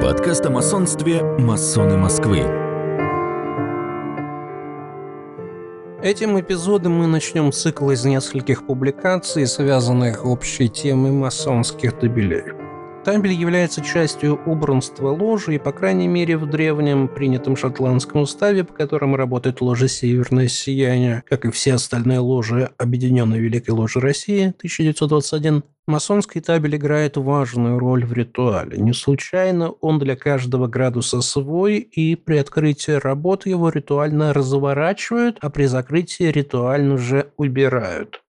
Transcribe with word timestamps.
Подкаст 0.00 0.46
о 0.46 0.50
масонстве 0.50 1.22
«Масоны 1.22 1.98
Москвы». 1.98 2.38
Этим 6.02 6.40
эпизодом 6.40 6.94
мы 6.94 7.06
начнем 7.06 7.52
цикл 7.52 7.90
из 7.90 8.02
нескольких 8.06 8.66
публикаций, 8.66 9.46
связанных 9.46 10.24
общей 10.24 10.70
темой 10.70 11.10
масонских 11.10 11.98
табелей. 11.98 12.59
Табель 13.04 13.32
является 13.32 13.80
частью 13.80 14.38
убранства 14.44 15.08
ложи, 15.08 15.54
и, 15.54 15.58
по 15.58 15.72
крайней 15.72 16.06
мере, 16.06 16.36
в 16.36 16.44
древнем 16.44 17.08
принятом 17.08 17.56
шотландском 17.56 18.20
уставе, 18.20 18.62
по 18.62 18.74
которому 18.74 19.16
работает 19.16 19.62
ложа 19.62 19.88
«Северное 19.88 20.48
сияние», 20.48 21.24
как 21.26 21.46
и 21.46 21.50
все 21.50 21.74
остальные 21.74 22.18
ложи 22.18 22.70
Объединенной 22.76 23.40
Великой 23.40 23.70
Ложи 23.70 24.00
России 24.00 24.48
1921, 24.48 25.64
масонский 25.86 26.42
табель 26.42 26.76
играет 26.76 27.16
важную 27.16 27.78
роль 27.78 28.04
в 28.04 28.12
ритуале. 28.12 28.76
Не 28.76 28.92
случайно 28.92 29.70
он 29.70 29.98
для 29.98 30.14
каждого 30.14 30.66
градуса 30.66 31.22
свой, 31.22 31.78
и 31.78 32.16
при 32.16 32.36
открытии 32.36 32.92
работы 32.92 33.48
его 33.48 33.70
ритуально 33.70 34.34
разворачивают, 34.34 35.38
а 35.40 35.48
при 35.48 35.64
закрытии 35.64 36.24
ритуально 36.24 36.98
же 36.98 37.32
убирают. 37.38 38.20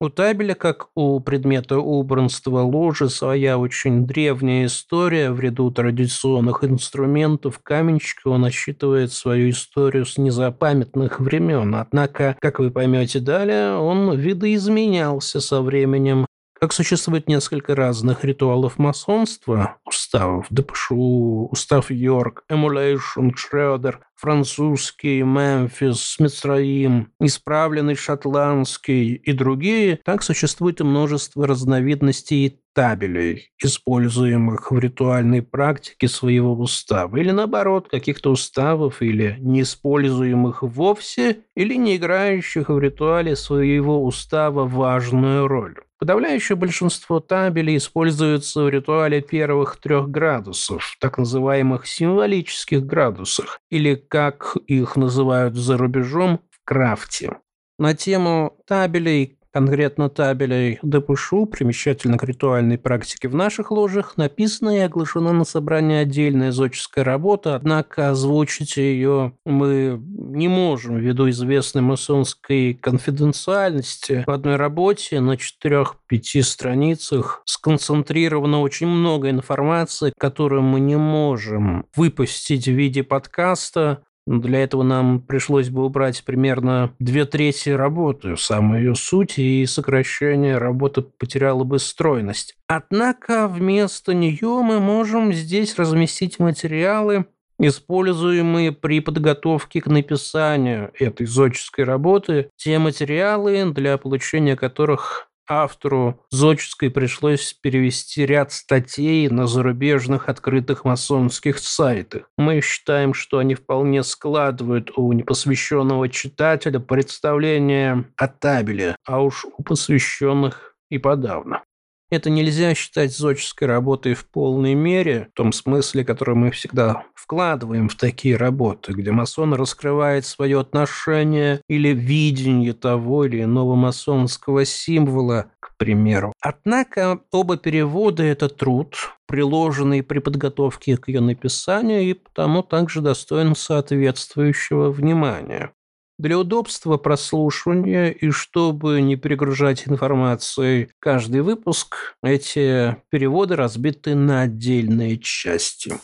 У 0.00 0.10
табеля, 0.10 0.54
как 0.54 0.90
у 0.94 1.18
предмета 1.18 1.78
убранства 1.78 2.60
ложи, 2.60 3.08
своя 3.08 3.58
очень 3.58 4.06
древняя 4.06 4.66
история. 4.66 5.32
В 5.32 5.40
ряду 5.40 5.72
традиционных 5.72 6.62
инструментов 6.62 7.58
каменщика 7.58 8.28
он 8.28 8.42
насчитывает 8.42 9.12
свою 9.12 9.50
историю 9.50 10.06
с 10.06 10.16
незапамятных 10.16 11.18
времен. 11.18 11.74
Однако, 11.74 12.36
как 12.38 12.60
вы 12.60 12.70
поймете 12.70 13.18
далее, 13.18 13.74
он 13.76 14.16
видоизменялся 14.16 15.40
со 15.40 15.62
временем. 15.62 16.26
Как 16.60 16.72
существует 16.72 17.28
несколько 17.28 17.76
разных 17.76 18.24
ритуалов 18.24 18.78
масонства, 18.78 19.76
уставов 19.84 20.46
ДПШУ, 20.50 21.48
устав 21.52 21.88
Йорк, 21.88 22.42
Эмулейшн, 22.48 23.30
Шредер, 23.36 24.00
французский, 24.16 25.22
Мемфис, 25.22 26.16
Мицраим, 26.18 27.12
исправленный 27.20 27.94
шотландский 27.94 29.14
и 29.14 29.32
другие, 29.32 30.00
так 30.04 30.24
существует 30.24 30.80
и 30.80 30.84
множество 30.84 31.46
разновидностей 31.46 32.60
табелей, 32.74 33.52
используемых 33.62 34.72
в 34.72 34.78
ритуальной 34.80 35.42
практике 35.42 36.08
своего 36.08 36.54
устава, 36.54 37.18
или 37.18 37.30
наоборот, 37.30 37.88
каких-то 37.88 38.32
уставов, 38.32 39.00
или 39.00 39.36
неиспользуемых 39.38 40.64
вовсе, 40.64 41.38
или 41.54 41.74
не 41.74 41.96
играющих 41.96 42.68
в 42.68 42.78
ритуале 42.80 43.36
своего 43.36 44.04
устава 44.04 44.66
важную 44.66 45.46
роль. 45.46 45.76
Подавляющее 45.98 46.54
большинство 46.54 47.18
табелей 47.18 47.76
используются 47.76 48.62
в 48.62 48.68
ритуале 48.68 49.20
первых 49.20 49.78
трех 49.78 50.08
градусов, 50.08 50.96
так 51.00 51.18
называемых 51.18 51.88
символических 51.88 52.86
градусах, 52.86 53.60
или, 53.68 53.96
как 53.96 54.56
их 54.66 54.94
называют 54.94 55.54
за 55.54 55.76
рубежом, 55.76 56.40
в 56.50 56.60
крафте. 56.64 57.38
На 57.80 57.94
тему 57.94 58.58
табелей 58.66 59.37
конкретно 59.58 60.08
табелей 60.08 60.78
ДПШУ, 60.82 61.46
примечательно 61.46 62.16
к 62.16 62.22
ритуальной 62.22 62.78
практике 62.78 63.26
в 63.26 63.34
наших 63.34 63.72
ложах, 63.72 64.16
написана 64.16 64.76
и 64.76 64.78
оглашена 64.78 65.32
на 65.32 65.44
собрании 65.44 65.96
отдельная 65.96 66.52
зодческая 66.52 67.04
работа, 67.04 67.56
однако 67.56 68.10
озвучить 68.10 68.76
ее 68.76 69.32
мы 69.44 70.00
не 70.00 70.46
можем 70.46 70.98
ввиду 70.98 71.28
известной 71.30 71.82
масонской 71.82 72.78
конфиденциальности. 72.80 74.22
В 74.28 74.30
одной 74.30 74.54
работе 74.54 75.18
на 75.18 75.32
4-5 75.32 76.42
страницах 76.42 77.42
сконцентрировано 77.44 78.60
очень 78.60 78.86
много 78.86 79.28
информации, 79.28 80.12
которую 80.16 80.62
мы 80.62 80.78
не 80.78 80.96
можем 80.96 81.86
выпустить 81.96 82.66
в 82.66 82.72
виде 82.72 83.02
подкаста, 83.02 84.04
для 84.28 84.62
этого 84.62 84.82
нам 84.82 85.20
пришлось 85.20 85.70
бы 85.70 85.84
убрать 85.86 86.22
примерно 86.22 86.92
две 86.98 87.24
трети 87.24 87.70
работы, 87.70 88.36
самую 88.36 88.80
ее 88.80 88.94
суть, 88.94 89.38
и 89.38 89.64
сокращение 89.64 90.58
работы 90.58 91.00
потеряло 91.02 91.64
бы 91.64 91.78
стройность. 91.78 92.54
Однако 92.66 93.48
вместо 93.48 94.12
нее 94.12 94.60
мы 94.62 94.80
можем 94.80 95.32
здесь 95.32 95.76
разместить 95.78 96.38
материалы, 96.38 97.24
используемые 97.58 98.72
при 98.72 99.00
подготовке 99.00 99.80
к 99.80 99.86
написанию 99.86 100.92
этой 100.98 101.26
зодческой 101.26 101.84
работы, 101.86 102.50
те 102.56 102.78
материалы, 102.78 103.72
для 103.72 103.96
получения 103.96 104.56
которых 104.56 105.27
автору 105.48 106.24
Зодческой 106.30 106.90
пришлось 106.90 107.54
перевести 107.54 108.26
ряд 108.26 108.52
статей 108.52 109.28
на 109.28 109.46
зарубежных 109.46 110.28
открытых 110.28 110.84
масонских 110.84 111.58
сайтах. 111.58 112.30
Мы 112.36 112.60
считаем, 112.60 113.14
что 113.14 113.38
они 113.38 113.54
вполне 113.54 114.02
складывают 114.02 114.90
у 114.96 115.12
непосвященного 115.12 116.08
читателя 116.08 116.78
представление 116.78 118.04
о 118.16 118.28
табеле, 118.28 118.96
а 119.06 119.22
уж 119.22 119.44
у 119.44 119.62
посвященных 119.62 120.74
и 120.90 120.98
подавно. 120.98 121.62
Это 122.10 122.30
нельзя 122.30 122.74
считать 122.74 123.14
зодческой 123.14 123.68
работой 123.68 124.14
в 124.14 124.26
полной 124.26 124.74
мере, 124.74 125.28
в 125.34 125.36
том 125.36 125.52
смысле, 125.52 126.04
который 126.04 126.34
мы 126.34 126.50
всегда 126.50 127.04
вкладываем 127.14 127.90
в 127.90 127.96
такие 127.96 128.36
работы, 128.36 128.92
где 128.92 129.12
масон 129.12 129.52
раскрывает 129.52 130.24
свое 130.24 130.58
отношение 130.60 131.60
или 131.68 131.90
видение 131.90 132.72
того 132.72 133.26
или 133.26 133.42
иного 133.42 133.74
масонского 133.74 134.64
символа, 134.64 135.50
к 135.60 135.76
примеру. 135.76 136.32
Однако 136.40 137.20
оба 137.30 137.58
перевода– 137.58 138.22
это 138.24 138.48
труд, 138.48 138.96
приложенный 139.26 140.02
при 140.02 140.20
подготовке 140.20 140.96
к 140.96 141.08
ее 141.08 141.20
написанию, 141.20 142.00
и 142.00 142.14
потому 142.14 142.62
также 142.62 143.02
достоин 143.02 143.54
соответствующего 143.54 144.90
внимания. 144.90 145.72
Для 146.18 146.36
удобства 146.36 146.96
прослушивания 146.96 148.10
и 148.10 148.32
чтобы 148.32 149.00
не 149.02 149.14
перегружать 149.14 149.86
информацией 149.86 150.90
каждый 150.98 151.42
выпуск, 151.42 152.16
эти 152.24 152.96
переводы 153.08 153.54
разбиты 153.54 154.16
на 154.16 154.42
отдельные 154.42 155.18
части. 155.18 155.94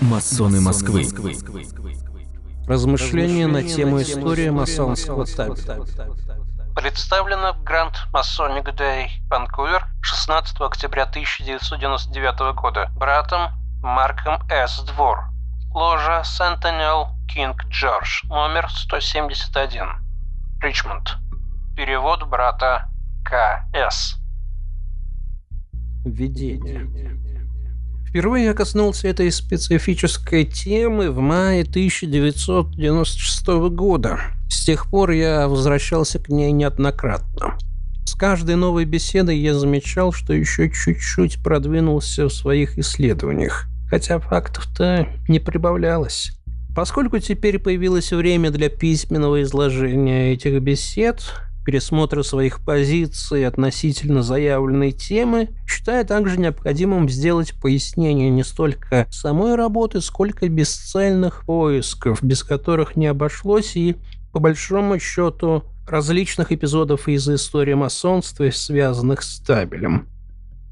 Масоны 0.00 0.62
Москвы. 0.62 1.04
Размышления 2.66 3.48
на 3.48 3.62
тему 3.62 4.00
истории 4.00 4.48
масонского 4.48 5.26
табеля. 5.26 5.84
Представлено 6.74 7.52
в 7.52 7.62
Grand 7.64 7.92
Masonic 8.14 8.74
Day, 8.74 9.08
Ванкувер, 9.28 9.84
16 10.00 10.58
октября 10.62 11.02
1999 11.02 12.54
года, 12.54 12.90
братом 12.96 13.50
Марком 13.82 14.40
С. 14.50 14.82
Двор. 14.84 15.24
Ложа 15.72 16.22
Сентенел 16.24 17.08
Кинг 17.28 17.64
Джордж, 17.66 18.24
номер 18.24 18.68
171. 18.68 19.86
Ричмонд. 20.60 21.16
Перевод 21.76 22.26
брата 22.28 22.88
К.С. 23.24 24.16
Введение. 26.04 26.88
Впервые 28.08 28.46
я 28.46 28.54
коснулся 28.54 29.06
этой 29.06 29.30
специфической 29.30 30.44
темы 30.44 31.12
в 31.12 31.20
мае 31.20 31.62
1996 31.62 33.46
года. 33.70 34.18
С 34.48 34.64
тех 34.64 34.90
пор 34.90 35.10
я 35.10 35.46
возвращался 35.46 36.18
к 36.18 36.28
ней 36.28 36.50
неоднократно. 36.50 37.47
Каждой 38.18 38.56
новой 38.56 38.84
беседой 38.84 39.38
я 39.38 39.54
замечал, 39.54 40.10
что 40.10 40.32
еще 40.32 40.68
чуть-чуть 40.70 41.40
продвинулся 41.40 42.24
в 42.24 42.32
своих 42.32 42.76
исследованиях, 42.76 43.66
хотя 43.88 44.18
фактов-то 44.18 45.06
не 45.28 45.38
прибавлялось. 45.38 46.32
Поскольку 46.74 47.20
теперь 47.20 47.60
появилось 47.60 48.10
время 48.10 48.50
для 48.50 48.70
письменного 48.70 49.42
изложения 49.42 50.32
этих 50.32 50.60
бесед, 50.60 51.22
пересмотра 51.64 52.24
своих 52.24 52.58
позиций 52.64 53.46
относительно 53.46 54.24
заявленной 54.24 54.90
темы, 54.90 55.50
считаю 55.64 56.04
также 56.04 56.40
необходимым 56.40 57.08
сделать 57.08 57.52
пояснение 57.62 58.30
не 58.30 58.42
столько 58.42 59.06
самой 59.10 59.54
работы, 59.54 60.00
сколько 60.00 60.48
бесцельных 60.48 61.44
поисков, 61.44 62.20
без 62.20 62.42
которых 62.42 62.96
не 62.96 63.06
обошлось 63.06 63.76
и, 63.76 63.94
по 64.32 64.40
большому 64.40 64.98
счету, 64.98 65.62
различных 65.90 66.52
эпизодов 66.52 67.08
из 67.08 67.28
истории 67.28 67.74
масонства, 67.74 68.50
связанных 68.50 69.22
с 69.22 69.40
табелем. 69.40 70.08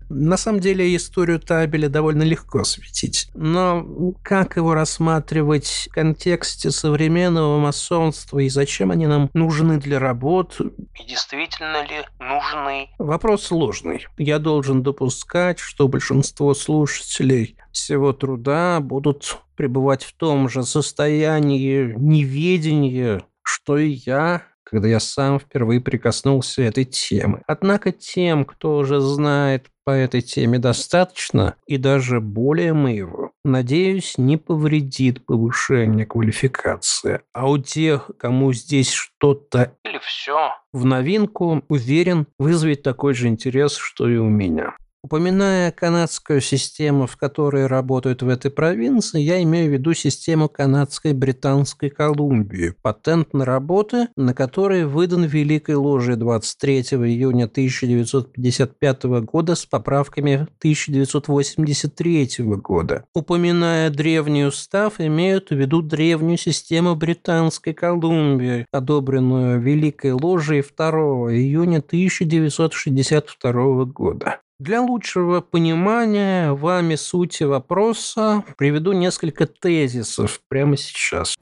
На 0.09 0.37
самом 0.37 0.61
деле 0.61 0.95
историю 0.95 1.41
табеля 1.41 1.89
довольно 1.89 2.23
легко 2.23 2.61
осветить, 2.61 3.29
но 3.35 4.15
как 4.23 4.57
его 4.57 4.73
рассматривать 4.73 5.89
в 5.91 5.95
контексте 5.95 6.71
современного 6.71 7.59
масонства 7.59 8.39
и 8.39 8.49
зачем 8.49 8.93
они 8.93 9.09
нам 9.09 9.31
нужны 9.35 9.79
для 9.79 9.99
работ? 9.99 10.61
И 10.61 11.07
действительно 11.09 11.83
ли 11.83 12.05
нужны? 12.21 12.89
Вопрос 12.99 13.47
сложный. 13.47 14.07
Я 14.17 14.39
должен 14.39 14.85
допускать, 14.85 15.59
что 15.59 15.89
большинство 15.89 16.55
слушателей 16.55 17.57
всего 17.73 18.13
труда 18.13 18.79
будут 18.81 19.39
пребывать 19.57 20.05
в 20.05 20.15
том 20.15 20.49
же 20.49 20.63
состоянии 20.63 21.95
неведения, 21.97 23.23
что 23.43 23.77
и 23.77 23.89
я, 23.89 24.43
когда 24.69 24.89
я 24.89 25.01
сам 25.01 25.39
впервые 25.39 25.81
прикоснулся 25.81 26.63
этой 26.63 26.85
теме. 26.85 27.43
Однако 27.47 27.93
тем, 27.93 28.45
кто 28.45 28.77
уже 28.77 29.01
знает 29.01 29.67
по 29.85 29.91
этой 29.91 30.21
теме 30.21 30.59
достаточно 30.59 31.55
и 31.69 31.77
даже 31.77 32.21
более 32.21 32.73
моего, 32.73 33.31
надеюсь, 33.45 34.19
не 34.19 34.37
повредит 34.37 35.25
повышение 35.25 36.05
квалификации. 36.05 37.21
А 37.33 37.49
у 37.49 37.59
тех, 37.59 38.11
кому 38.19 38.53
здесь 38.53 38.91
что-то 38.91 39.77
Или 39.85 40.01
все. 40.03 40.51
в 40.73 40.85
новинку, 40.85 41.63
уверен, 41.69 42.27
вызовет 42.39 42.83
такой 42.83 43.15
же 43.15 43.29
интерес, 43.29 43.77
что 43.77 44.09
и 44.09 44.17
у 44.17 44.29
меня. 44.29 44.75
Упоминая 45.07 45.71
канадскую 45.71 46.41
систему, 46.41 47.07
в 47.07 47.17
которой 47.17 47.69
работают 47.69 48.25
в 48.25 48.29
этой 48.29 48.51
провинции, 48.51 49.21
я 49.21 49.41
имею 49.45 49.71
в 49.71 49.73
виду 49.73 49.95
систему 49.95 50.49
канадской 50.49 51.13
Британской 51.13 51.91
Колумбии, 51.91 52.75
патент 52.83 53.33
на 53.33 53.45
работы, 53.45 54.09
на 54.17 54.35
который 54.35 54.85
выдан 54.85 55.23
Великой 55.23 55.77
Ложей 55.77 56.17
23 56.17 56.81
июня 56.81 57.45
1955 57.45 59.05
года 59.05 59.55
с 59.55 59.65
поправками 59.65 60.49
1983 60.59 62.29
года. 62.57 63.05
Упоминая 63.15 63.91
древний 63.91 64.45
устав, 64.45 64.95
имеют 64.99 65.51
в 65.51 65.55
виду 65.55 65.83
древнюю 65.83 66.37
систему 66.37 66.97
Британской 66.97 67.75
Колумбии, 67.75 68.67
одобренную 68.73 69.61
Великой 69.61 70.15
Ложей 70.15 70.63
2 70.63 70.91
июня 71.33 71.79
1962 71.79 73.85
года. 73.85 74.41
Для 74.59 74.81
лучшего 74.81 75.43
понимания 75.43 76.51
вами 76.55 76.95
сути 76.95 77.43
вопроса 77.43 78.43
приведу 78.57 78.93
несколько 78.93 79.47
тезисов 79.47 80.41
прямо 80.49 80.79
сейчас. 80.79 81.37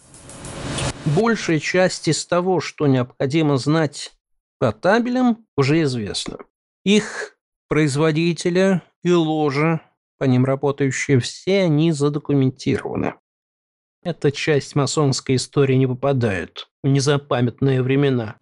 Большая 1.04 1.60
часть 1.60 2.08
из 2.08 2.26
того, 2.26 2.58
что 2.58 2.88
необходимо 2.88 3.56
знать 3.56 4.10
по 4.58 4.72
табелям, 4.72 5.46
уже 5.56 5.82
известна. 5.82 6.38
Их 6.84 7.38
производители 7.68 8.82
и 9.04 9.12
ложи, 9.12 9.80
по 10.18 10.24
ним 10.24 10.44
работающие, 10.44 11.20
все 11.20 11.62
они 11.62 11.92
задокументированы. 11.92 13.14
Эта 14.02 14.32
часть 14.32 14.74
масонской 14.74 15.36
истории 15.36 15.76
не 15.76 15.86
попадает 15.86 16.68
в 16.82 16.88
незапамятные 16.88 17.80
времена. 17.80 18.40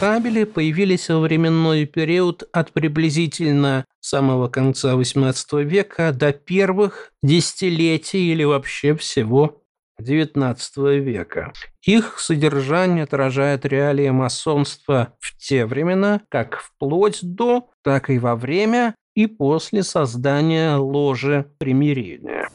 Табели 0.00 0.44
появились 0.44 1.08
во 1.08 1.20
временной 1.20 1.86
период 1.86 2.42
от 2.52 2.72
приблизительно 2.72 3.84
самого 4.00 4.48
конца 4.48 4.94
XVIII 4.94 5.62
века 5.62 6.12
до 6.12 6.32
первых 6.32 7.12
десятилетий 7.22 8.32
или 8.32 8.44
вообще 8.44 8.94
всего 8.96 9.62
XIX 10.00 10.98
века. 10.98 11.52
Их 11.82 12.18
содержание 12.18 13.04
отражает 13.04 13.64
реалии 13.64 14.10
масонства 14.10 15.14
в 15.20 15.38
те 15.38 15.64
времена, 15.64 16.20
как 16.28 16.60
вплоть 16.60 17.20
до, 17.22 17.70
так 17.82 18.10
и 18.10 18.18
во 18.18 18.34
время 18.34 18.94
и 19.14 19.26
после 19.28 19.84
создания 19.84 20.74
ложи 20.76 21.46
примирения. 21.58 22.48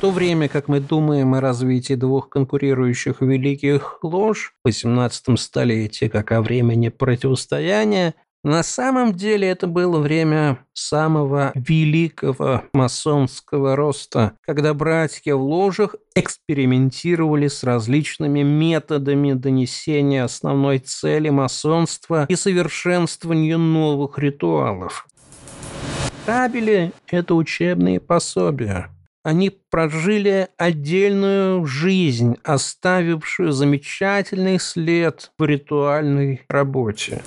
В 0.00 0.02
то 0.02 0.12
время 0.12 0.48
как 0.48 0.68
мы 0.68 0.80
думаем 0.80 1.34
о 1.34 1.42
развитии 1.42 1.92
двух 1.92 2.30
конкурирующих 2.30 3.20
великих 3.20 3.98
лож 4.02 4.54
в 4.64 4.68
XVIII 4.68 5.36
столетии 5.36 6.06
как 6.06 6.32
о 6.32 6.40
времени 6.40 6.88
противостояния, 6.88 8.14
на 8.42 8.62
самом 8.62 9.12
деле 9.12 9.50
это 9.50 9.66
было 9.66 9.98
время 9.98 10.64
самого 10.72 11.52
великого 11.54 12.62
масонского 12.72 13.76
роста, 13.76 14.32
когда 14.40 14.72
братья 14.72 15.34
в 15.34 15.42
ложах 15.42 15.96
экспериментировали 16.14 17.48
с 17.48 17.62
различными 17.62 18.40
методами 18.40 19.34
донесения 19.34 20.24
основной 20.24 20.78
цели 20.78 21.28
масонства 21.28 22.24
и 22.26 22.36
совершенствования 22.36 23.58
новых 23.58 24.18
ритуалов. 24.18 25.06
Табели– 26.24 26.92
это 27.10 27.34
учебные 27.34 28.00
пособия. 28.00 28.88
Они 29.22 29.50
прожили 29.50 30.48
отдельную 30.56 31.66
жизнь, 31.66 32.38
оставившую 32.42 33.52
замечательный 33.52 34.58
след 34.58 35.30
в 35.36 35.44
ритуальной 35.44 36.42
работе. 36.48 37.22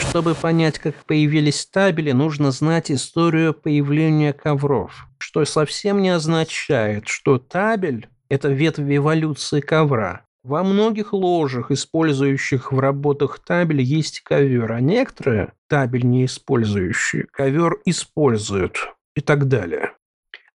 Чтобы 0.00 0.34
понять, 0.34 0.80
как 0.80 0.96
появились 1.04 1.64
табели, 1.66 2.10
нужно 2.10 2.50
знать 2.50 2.90
историю 2.90 3.54
появления 3.54 4.32
ковров, 4.32 5.06
что 5.18 5.44
совсем 5.44 6.02
не 6.02 6.10
означает, 6.10 7.06
что 7.06 7.38
табель– 7.38 8.08
это 8.28 8.48
ветвь 8.48 8.80
эволюции 8.80 9.60
ковра. 9.60 10.22
Во 10.42 10.64
многих 10.64 11.12
ложах, 11.12 11.70
использующих 11.70 12.72
в 12.72 12.78
работах 12.80 13.38
табель, 13.38 13.82
есть 13.82 14.20
ковер, 14.20 14.72
а 14.72 14.80
некоторые, 14.80 15.52
табель 15.68 16.06
не 16.06 16.24
использующие, 16.24 17.26
ковер 17.30 17.78
используют 17.84 18.94
и 19.14 19.20
так 19.20 19.46
далее. 19.46 19.92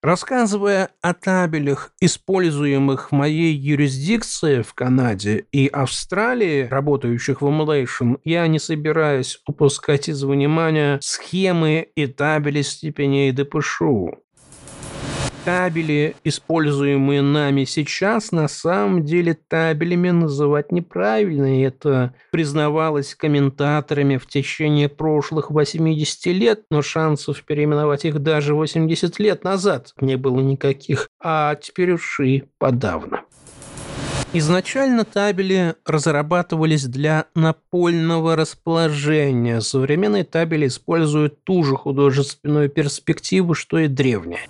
Рассказывая 0.03 0.93
о 1.03 1.13
табелях, 1.13 1.93
используемых 2.01 3.11
в 3.11 3.15
моей 3.15 3.53
юрисдикции 3.53 4.63
в 4.63 4.73
Канаде 4.73 5.45
и 5.53 5.67
Австралии, 5.67 6.67
работающих 6.71 7.43
в 7.43 7.47
Emulation, 7.47 8.19
я 8.25 8.47
не 8.47 8.59
собираюсь 8.59 9.43
упускать 9.47 10.09
из 10.09 10.25
внимания 10.25 10.99
схемы 11.03 11.87
и 11.95 12.07
табели 12.07 12.63
степеней 12.63 13.31
ДПШУ. 13.33 14.23
Табели, 15.45 16.17
используемые 16.23 17.23
нами 17.23 17.65
сейчас, 17.65 18.31
на 18.31 18.47
самом 18.47 19.05
деле 19.05 19.35
табелями 19.49 20.11
называть 20.11 20.71
неправильно, 20.71 21.59
и 21.59 21.63
это 21.63 22.15
признавалось 22.31 23.15
комментаторами 23.15 24.19
в 24.19 24.27
течение 24.27 24.91
прошлых 24.91 25.51
80 25.51 26.27
лет, 26.27 26.65
но 26.71 26.83
шансов 26.83 27.43
переименовать 27.45 28.05
их 28.05 28.19
даже 28.19 28.55
80 28.55 29.19
лет 29.19 29.43
назад 29.43 29.95
не 30.01 30.17
было 30.17 30.41
никаких, 30.41 31.09
а 31.23 31.55
теперь 31.55 31.93
уж 31.93 32.21
и 32.21 32.45
подавно. 32.59 33.23
Изначально 34.33 35.05
табели 35.05 35.75
разрабатывались 35.85 36.85
для 36.85 37.25
напольного 37.35 38.37
расположения. 38.37 39.61
Современные 39.61 40.23
табели 40.23 40.69
используют 40.69 41.43
ту 41.43 41.65
же 41.65 41.75
художественную 41.77 42.69
перспективу, 42.69 43.55
что 43.55 43.79
и 43.79 43.89
древние. 43.89 44.43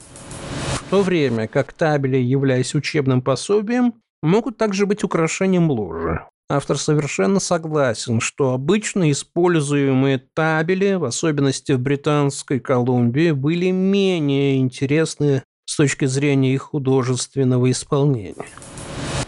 В 0.91 0.93
то 0.93 1.03
время 1.03 1.47
как 1.47 1.73
табели, 1.73 2.17
являясь 2.17 2.75
учебным 2.75 3.23
пособием, 3.23 3.95
могут 4.25 4.59
также 4.59 4.87
быть 4.87 5.05
украшением 5.05 5.71
ложи. 5.71 6.27
Автор 6.49 6.79
совершенно 6.79 7.39
согласен, 7.39 8.21
что 8.21 8.55
обычно 8.55 9.09
используемые 9.13 10.19
табели, 10.35 10.95
в 10.95 11.05
особенности 11.05 11.71
в 11.71 11.79
Британской 11.79 12.59
Колумбии, 12.59 13.31
были 13.31 13.71
менее 13.71 14.59
интересны 14.59 15.45
с 15.65 15.77
точки 15.77 16.07
зрения 16.07 16.55
их 16.55 16.63
художественного 16.63 17.71
исполнения. 17.71 18.47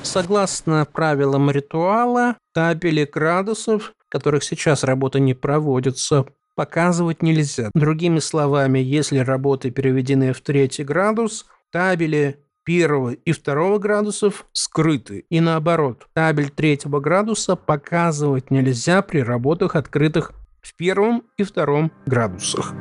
Согласно 0.03 0.85
правилам 0.93 1.49
ритуала, 1.49 2.39
табели 2.53 3.05
градусов, 3.05 3.93
которых 4.09 4.43
сейчас 4.43 4.83
работа 4.83 5.21
не 5.21 5.35
проводится, 5.35 6.27
показывать 6.55 7.23
нельзя. 7.23 7.71
Другими 7.75 8.19
словами, 8.19 8.79
если 8.79 9.19
работы 9.19 9.71
переведены 9.71 10.33
в 10.33 10.41
третий 10.41 10.85
градус, 10.85 11.47
табели 11.71 12.39
первого 12.65 13.13
и 13.13 13.33
второго 13.33 13.79
градусов 13.79 14.47
скрыты. 14.53 15.25
И 15.31 15.41
наоборот, 15.41 16.07
табель 16.13 16.51
третьего 16.51 17.01
градуса 17.01 17.57
показывать 17.57 18.51
нельзя 18.51 19.03
при 19.03 19.21
работах, 19.21 19.77
открытых 19.77 20.33
в 20.61 20.77
первом 20.77 21.25
и 21.37 21.43
втором 21.43 21.91
градусах. 22.07 22.73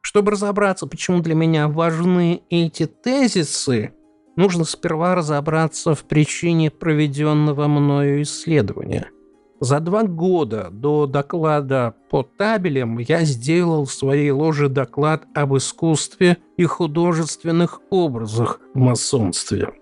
Чтобы 0.00 0.30
разобраться, 0.30 0.86
почему 0.86 1.20
для 1.20 1.34
меня 1.34 1.66
важны 1.68 2.42
эти 2.48 2.86
тезисы, 2.86 3.92
нужно 4.36 4.64
сперва 4.64 5.14
разобраться 5.14 5.94
в 5.94 6.04
причине 6.04 6.70
проведенного 6.70 7.66
мною 7.66 8.22
исследования. 8.22 9.10
За 9.60 9.80
два 9.80 10.02
года 10.02 10.68
до 10.70 11.06
доклада 11.06 11.94
по 12.10 12.22
табелям 12.22 12.98
я 12.98 13.24
сделал 13.24 13.86
в 13.86 13.92
своей 13.92 14.30
ложе 14.30 14.68
доклад 14.68 15.24
об 15.34 15.56
искусстве 15.56 16.38
и 16.56 16.64
художественных 16.64 17.80
образах 17.90 18.60
в 18.74 18.78
масонстве. 18.78 19.72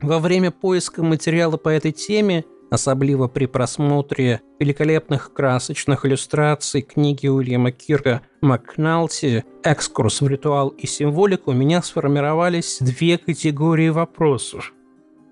Во 0.00 0.18
время 0.18 0.50
поиска 0.50 1.02
материала 1.02 1.56
по 1.56 1.68
этой 1.68 1.92
теме, 1.92 2.44
особливо 2.72 3.28
при 3.28 3.44
просмотре 3.44 4.40
великолепных 4.58 5.34
красочных 5.34 6.06
иллюстраций 6.06 6.80
книги 6.80 7.26
Уильяма 7.26 7.70
Кирка 7.70 8.22
Макналти 8.40 9.44
«Экскурс 9.62 10.22
в 10.22 10.28
ритуал 10.28 10.70
и 10.70 10.86
символику», 10.86 11.50
у 11.50 11.54
меня 11.54 11.82
сформировались 11.82 12.78
две 12.80 13.18
категории 13.18 13.90
вопросов. 13.90 14.72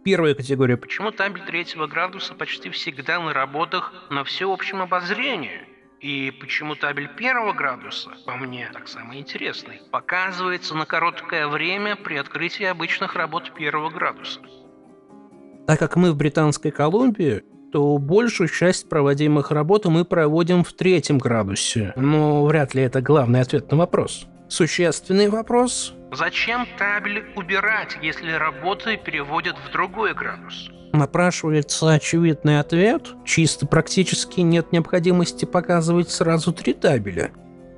Первая 0.05 0.35
категория. 0.35 0.77
Почему 0.77 1.13
табель 1.13 1.43
третьего 1.47 1.87
градуса 1.87 2.35
почти 2.35 2.69
всегда 2.69 3.19
на 3.21 3.33
работах 3.33 3.95
на 4.11 4.23
всеобщем 4.25 4.83
обозрении? 4.83 5.63
И 6.01 6.31
почему 6.41 6.75
табель 6.75 7.09
первого 7.09 7.55
градуса, 7.55 8.11
по 8.27 8.37
мне, 8.37 8.69
так 8.73 8.87
самый 8.87 9.19
интересный, 9.19 9.81
показывается 9.91 10.75
на 10.75 10.85
короткое 10.85 11.49
время 11.49 11.97
при 11.97 12.17
открытии 12.17 12.65
обычных 12.65 13.15
работ 13.15 13.53
первого 13.55 13.89
градуса? 13.89 14.41
Так 15.67 15.79
как 15.79 15.97
мы 15.97 16.13
в 16.13 16.17
Британской 16.17 16.71
Колумбии, 16.71 17.43
то 17.73 17.99
большую 17.99 18.49
часть 18.49 18.89
проводимых 18.89 19.51
работ 19.51 19.87
мы 19.87 20.05
проводим 20.05 20.65
в 20.65 20.73
третьем 20.73 21.19
градусе. 21.19 21.93
Но 21.97 22.45
вряд 22.45 22.75
ли 22.75 22.83
это 22.83 23.01
главный 23.01 23.41
ответ 23.41 23.71
на 23.71 23.79
вопрос. 23.79 24.27
Существенный 24.49 25.29
вопрос. 25.29 25.95
Зачем 26.13 26.67
табель 26.77 27.25
убирать, 27.37 27.97
если 28.03 28.33
работы 28.33 28.97
переводят 28.97 29.55
в 29.57 29.73
другой 29.73 30.13
градус? 30.13 30.71
Напрашивается 30.93 31.93
очевидный 31.93 32.59
ответ. 32.59 33.15
Чисто 33.25 33.67
практически 33.67 34.41
нет 34.41 34.73
необходимости 34.73 35.45
показывать 35.45 36.11
сразу 36.11 36.53
три 36.53 36.73
табеля. 36.73 37.31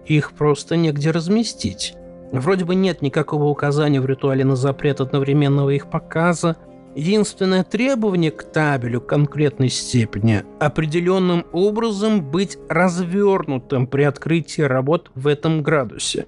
Их 0.06 0.32
просто 0.32 0.76
негде 0.76 1.10
разместить. 1.10 1.94
Вроде 2.32 2.64
бы 2.64 2.74
нет 2.74 3.02
никакого 3.02 3.44
указания 3.44 4.00
в 4.00 4.06
ритуале 4.06 4.44
на 4.46 4.56
запрет 4.56 5.02
одновременного 5.02 5.68
их 5.70 5.90
показа, 5.90 6.56
Единственное 6.94 7.64
требование 7.64 8.30
к 8.30 8.42
табелю 8.42 9.00
конкретной 9.00 9.70
степени– 9.70 10.44
определенным 10.61 11.46
образом 11.52 12.22
быть 12.22 12.58
развернутым 12.68 13.87
при 13.87 14.02
открытии 14.02 14.62
работ 14.62 15.11
в 15.14 15.26
этом 15.26 15.62
градусе. 15.62 16.26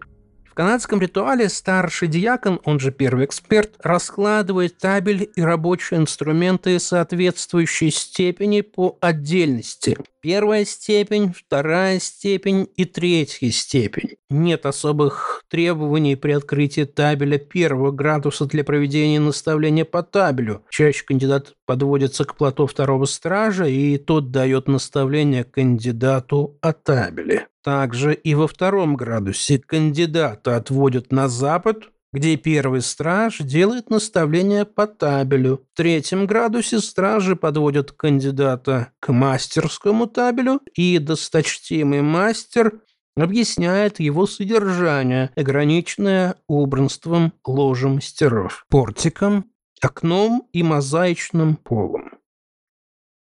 В 0.54 0.54
канадском 0.54 1.00
ритуале 1.00 1.48
старший 1.48 2.08
диакон, 2.08 2.60
он 2.64 2.78
же 2.78 2.92
первый 2.92 3.26
эксперт, 3.26 3.74
раскладывает 3.82 4.78
табель 4.78 5.28
и 5.34 5.42
рабочие 5.42 5.98
инструменты 5.98 6.78
соответствующей 6.78 7.90
степени 7.90 8.60
по 8.60 8.96
отдельности. 9.00 9.98
Первая 10.24 10.64
степень, 10.64 11.34
вторая 11.34 11.98
степень 11.98 12.66
и 12.76 12.86
третья 12.86 13.50
степень. 13.50 14.16
Нет 14.30 14.64
особых 14.64 15.44
требований 15.50 16.16
при 16.16 16.32
открытии 16.32 16.84
табеля 16.84 17.36
первого 17.36 17.90
градуса 17.90 18.46
для 18.46 18.64
проведения 18.64 19.20
наставления 19.20 19.84
по 19.84 20.02
табелю. 20.02 20.64
Чаще 20.70 21.04
кандидат 21.04 21.52
подводится 21.66 22.24
к 22.24 22.36
плато 22.36 22.66
второго 22.66 23.04
стража, 23.04 23.66
и 23.66 23.98
тот 23.98 24.30
дает 24.30 24.66
наставление 24.66 25.44
кандидату 25.44 26.56
о 26.62 26.72
табеле. 26.72 27.48
Также 27.62 28.14
и 28.14 28.34
во 28.34 28.48
втором 28.48 28.96
градусе 28.96 29.58
кандидата 29.58 30.56
отводят 30.56 31.12
на 31.12 31.28
запад, 31.28 31.90
где 32.14 32.36
первый 32.36 32.80
страж 32.80 33.38
делает 33.40 33.90
наставление 33.90 34.64
по 34.64 34.86
табелю. 34.86 35.66
В 35.74 35.76
третьем 35.76 36.26
градусе 36.26 36.78
стражи 36.78 37.34
подводят 37.34 37.90
кандидата 37.90 38.92
к 39.00 39.12
мастерскому 39.12 40.06
табелю, 40.06 40.60
и 40.74 40.98
досточтимый 40.98 42.02
мастер 42.02 42.80
объясняет 43.16 43.98
его 43.98 44.28
содержание, 44.28 45.30
ограниченное 45.34 46.36
убранством 46.46 47.32
ложа 47.44 47.88
мастеров, 47.88 48.64
портиком, 48.68 49.46
окном 49.82 50.48
и 50.52 50.62
мозаичным 50.62 51.56
полом. 51.56 52.13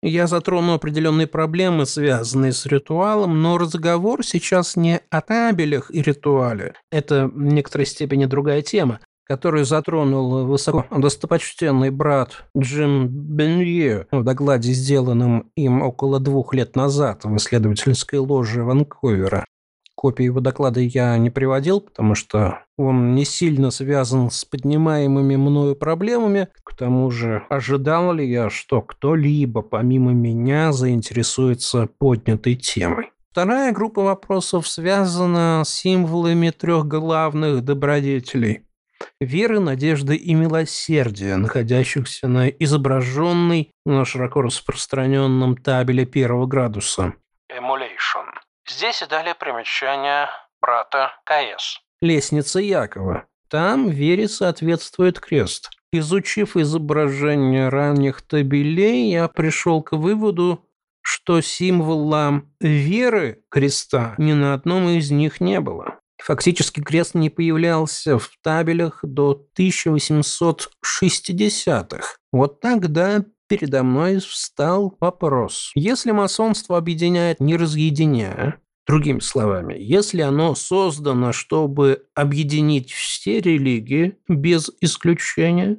Я 0.07 0.27
затрону 0.27 0.75
определенные 0.75 1.27
проблемы, 1.27 1.87
связанные 1.87 2.53
с 2.53 2.67
ритуалом, 2.67 3.41
но 3.41 3.57
разговор 3.57 4.23
сейчас 4.23 4.77
не 4.77 5.01
о 5.09 5.23
табелях 5.23 5.91
и 5.91 6.03
ритуале. 6.03 6.75
Это 6.93 7.29
в 7.29 7.43
некоторой 7.43 7.87
степени 7.87 8.27
другая 8.27 8.61
тема, 8.61 9.01
которую 9.25 9.65
затронул 9.65 10.45
высоко 10.45 10.85
достопочтенный 10.95 11.89
брат 11.89 12.45
Джим 12.55 13.09
Бенье 13.09 14.07
в 14.13 14.23
докладе, 14.23 14.75
сделанном 14.75 15.51
им 15.57 15.81
около 15.81 16.21
двух 16.21 16.53
лет 16.53 16.77
назад 16.77 17.25
в 17.25 17.35
исследовательской 17.37 18.19
ложе 18.19 18.63
Ванкувера. 18.63 19.47
Копии 19.95 20.25
его 20.25 20.41
доклада 20.41 20.81
я 20.81 21.17
не 21.19 21.31
приводил, 21.31 21.81
потому 21.81 22.15
что 22.15 22.61
он 22.77 23.15
не 23.15 23.25
сильно 23.25 23.71
связан 23.71 24.31
с 24.31 24.45
поднимаемыми 24.45 25.37
мною 25.37 25.77
проблемами. 25.77 26.49
К 26.63 26.77
тому 26.77 27.11
же, 27.11 27.45
ожидал 27.49 28.13
ли 28.13 28.29
я, 28.29 28.51
что 28.51 28.83
кто-либо 28.83 29.63
помимо 29.63 30.13
меня 30.13 30.73
заинтересуется 30.73 31.89
поднятой 31.99 32.57
темой? 32.57 33.11
Вторая 33.31 33.73
группа 33.73 34.03
вопросов 34.03 34.69
связана 34.69 35.63
с 35.65 35.71
символами 35.71 36.51
трех 36.51 36.87
главных 36.87 37.65
добродетелей– 37.65 38.63
веры, 39.21 39.61
надежды 39.61 40.17
и 40.17 40.35
милосердия, 40.35 41.37
находящихся 41.37 42.29
на 42.29 42.49
изображенной, 42.49 43.73
на 43.85 44.05
широко 44.05 44.43
распространенном 44.43 45.57
табеле 45.57 46.07
первого 46.07 46.47
градуса. 46.47 47.15
Emulation. 47.51 48.27
Здесь 48.69 49.03
и 49.03 49.07
далее 49.07 49.35
примечание 49.35 50.29
брата 50.61 51.13
КС. 51.25 51.81
Лестница 52.01 52.61
Якова. 52.61 53.27
Там 53.49 53.91
вере 53.91 54.27
соответствует 54.27 55.21
крест. 55.21 55.69
Изучив 55.93 56.57
изображение 56.57 57.69
ранних 57.69 58.23
табелей, 58.23 59.11
я 59.11 59.29
пришел 59.29 59.83
к 59.83 59.93
выводу, 59.93 60.67
что 61.03 61.43
символа 61.43 62.43
веры 62.59 63.45
креста 63.51 64.15
ни 64.17 64.33
на 64.33 64.55
одном 64.55 64.89
из 64.89 65.11
них 65.11 65.43
не 65.43 65.61
было. 65.61 66.01
Фактически 66.23 66.81
крест 66.81 67.15
не 67.15 67.29
появлялся 67.29 68.19
в 68.19 68.31
табелях 68.43 69.01
до 69.03 69.47
1860-х. 69.59 72.17
Вот 72.33 72.61
тогда 72.61 73.27
передо 73.59 73.83
мной 73.83 74.19
встал 74.19 74.97
вопрос. 75.01 75.71
Если 75.75 76.11
масонство 76.11 76.77
объединяет, 76.77 77.41
не 77.41 77.57
разъединяя, 77.57 78.61
другими 78.87 79.21
словами, 79.21 79.75
если 79.79 80.21
оно 80.21 80.55
создано, 80.55 81.33
чтобы 81.33 82.07
объединить 82.15 82.93
все 82.93 83.41
религии 83.41 84.19
без 84.29 84.71
исключения, 84.81 85.79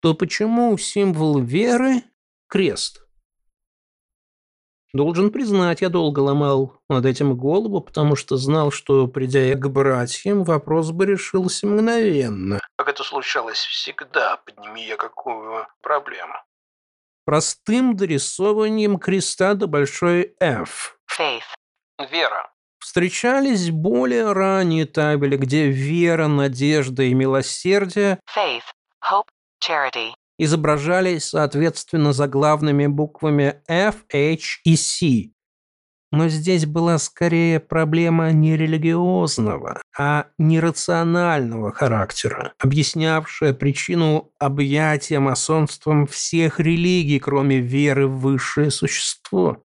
то 0.00 0.14
почему 0.14 0.76
символ 0.78 1.40
веры– 1.40 2.02
крест? 2.48 3.04
Должен 4.94 5.32
признать, 5.32 5.80
я 5.80 5.88
долго 5.88 6.20
ломал 6.20 6.80
над 6.88 7.04
этим 7.04 7.36
голову, 7.36 7.80
потому 7.80 8.14
что 8.14 8.36
знал, 8.36 8.70
что, 8.70 9.08
придя 9.08 9.52
к 9.54 9.68
братьям, 9.68 10.44
вопрос 10.44 10.92
бы 10.92 11.04
решился 11.04 11.66
мгновенно. 11.66 12.60
Как 12.76 12.88
это 12.88 13.02
случалось 13.02 13.58
всегда, 13.58 14.36
подними 14.46 14.86
я 14.86 14.96
какую 14.96 15.66
проблему. 15.82 16.34
Простым 17.24 17.96
дорисованием 17.96 18.98
креста 18.98 19.54
до 19.54 19.66
большой 19.66 20.34
F. 20.40 20.98
faith, 21.10 21.42
Вера. 22.10 22.50
Встречались 22.78 23.70
более 23.70 24.32
ранние 24.32 24.84
табели, 24.84 25.36
где 25.36 25.68
вера, 25.68 26.28
надежда 26.28 27.04
и 27.04 27.14
милосердие 27.14 28.20
faith, 28.36 28.62
hope, 29.02 29.28
charity, 29.66 30.12
изображались 30.38 31.28
соответственно 31.28 32.12
заглавными 32.12 32.86
буквами 32.86 33.62
F, 33.68 34.04
H 34.12 34.60
и 34.64 34.76
C. 34.76 35.33
Но 36.16 36.28
здесь 36.28 36.64
была 36.64 36.98
скорее 36.98 37.58
проблема 37.58 38.30
не 38.30 38.56
религиозного, 38.56 39.82
а 39.98 40.26
нерационального 40.38 41.72
характера, 41.72 42.54
объяснявшая 42.60 43.52
причину 43.52 44.30
объятия 44.38 45.18
масонством 45.18 46.06
всех 46.06 46.60
религий, 46.60 47.18
кроме 47.18 47.58
веры 47.58 48.06
в 48.06 48.20
высшее 48.20 48.70
существо. 48.70 49.64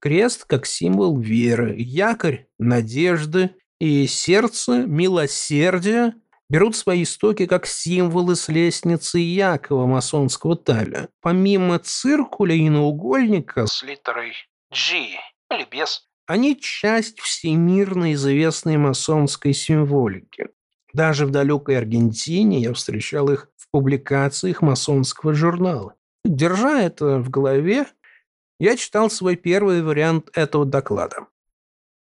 Крест 0.00 0.44
как 0.44 0.66
символ 0.66 1.18
веры, 1.18 1.74
якорь– 1.78 2.46
надежды 2.58 3.50
и 3.80 4.06
сердце– 4.06 4.84
милосердия 4.86 6.12
берут 6.50 6.76
свои 6.76 7.04
истоки 7.04 7.46
как 7.46 7.66
символы 7.66 8.36
с 8.36 8.48
лестницы 8.48 9.18
Якова 9.18 9.86
масонского 9.86 10.56
таля. 10.56 11.08
Помимо 11.22 11.78
циркуля 11.78 12.54
и 12.54 12.68
наугольника, 12.68 13.66
С 13.66 13.82
литерой 13.82 14.34
G 14.70 15.16
или 15.50 15.66
без. 15.70 16.06
они 16.26 16.56
часть 16.60 17.18
всемирно 17.20 18.12
известной 18.12 18.76
масонской 18.76 19.52
символики. 19.52 20.48
Даже 20.92 21.26
в 21.26 21.30
далекой 21.30 21.76
Аргентине 21.76 22.60
я 22.60 22.72
встречал 22.72 23.30
их 23.30 23.48
в 23.56 23.68
публикациях 23.70 24.62
масонского 24.62 25.34
журнала. 25.34 25.94
Держа 26.24 26.82
это 26.82 27.18
в 27.18 27.30
голове, 27.30 27.86
я 28.60 28.76
читал 28.76 29.10
свой 29.10 29.36
первый 29.36 29.82
вариант 29.82 30.30
этого 30.34 30.66
доклада. 30.66 31.26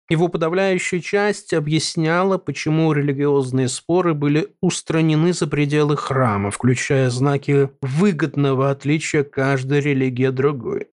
Его 0.07 0.27
подавляющая 0.27 0.99
часть 0.99 1.53
объясняла, 1.53 2.37
почему 2.37 2.93
религиозные 2.93 3.67
споры 3.67 4.13
были 4.13 4.55
устранены 4.61 5.33
за 5.33 5.47
пределы 5.47 5.97
храма, 5.97 6.51
включая 6.51 7.09
знаки 7.09 7.71
выгодного 7.81 8.69
отличия 8.69 9.23
каждой 9.23 9.79
религии 9.81 10.25
от 10.27 10.35
другой. 10.35 10.89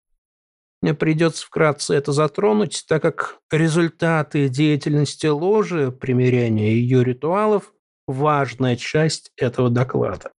Мне 0.82 0.94
придется 0.94 1.46
вкратце 1.46 1.96
это 1.96 2.12
затронуть, 2.12 2.86
так 2.88 3.02
как 3.02 3.40
результаты 3.52 4.48
деятельности 4.48 5.26
ложи, 5.26 5.92
примирения 5.92 6.74
и 6.74 6.78
ее 6.78 7.04
ритуалов– 7.04 7.74
важная 8.08 8.76
часть 8.76 9.32
этого 9.38 9.70
доклада. 9.70 10.32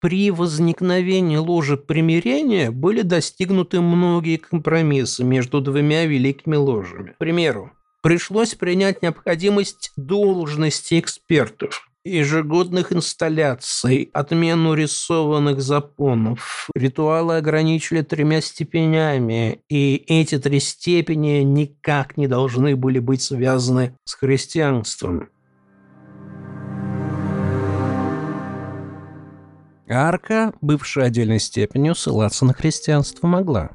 При 0.00 0.30
возникновении 0.30 1.36
ложи 1.36 1.76
примирения 1.76 2.70
были 2.70 3.02
достигнуты 3.02 3.80
многие 3.80 4.36
компромиссы 4.36 5.24
между 5.24 5.60
двумя 5.60 6.06
великими 6.06 6.54
ложами. 6.54 7.12
К 7.12 7.18
примеру, 7.18 7.72
пришлось 8.02 8.54
принять 8.54 9.02
необходимость 9.02 9.92
должности 9.96 11.00
экспертов. 11.00 11.87
Ежегодных 12.08 12.92
инсталляций, 12.92 14.10
отмену 14.12 14.74
рисованных 14.74 15.60
запонов. 15.60 16.68
Ритуалы 16.74 17.36
ограничили 17.36 18.02
тремя 18.02 18.40
степенями, 18.40 19.60
и 19.68 20.04
эти 20.08 20.38
три 20.38 20.60
степени 20.60 21.42
никак 21.42 22.16
не 22.16 22.26
должны 22.26 22.76
были 22.76 22.98
быть 22.98 23.22
связаны 23.22 23.96
с 24.04 24.14
христианством. 24.14 25.28
Арка, 29.88 30.52
бывшая 30.60 31.06
отдельной 31.06 31.40
степенью, 31.40 31.94
ссылаться 31.94 32.44
на 32.44 32.52
христианство 32.52 33.26
могла. 33.26 33.70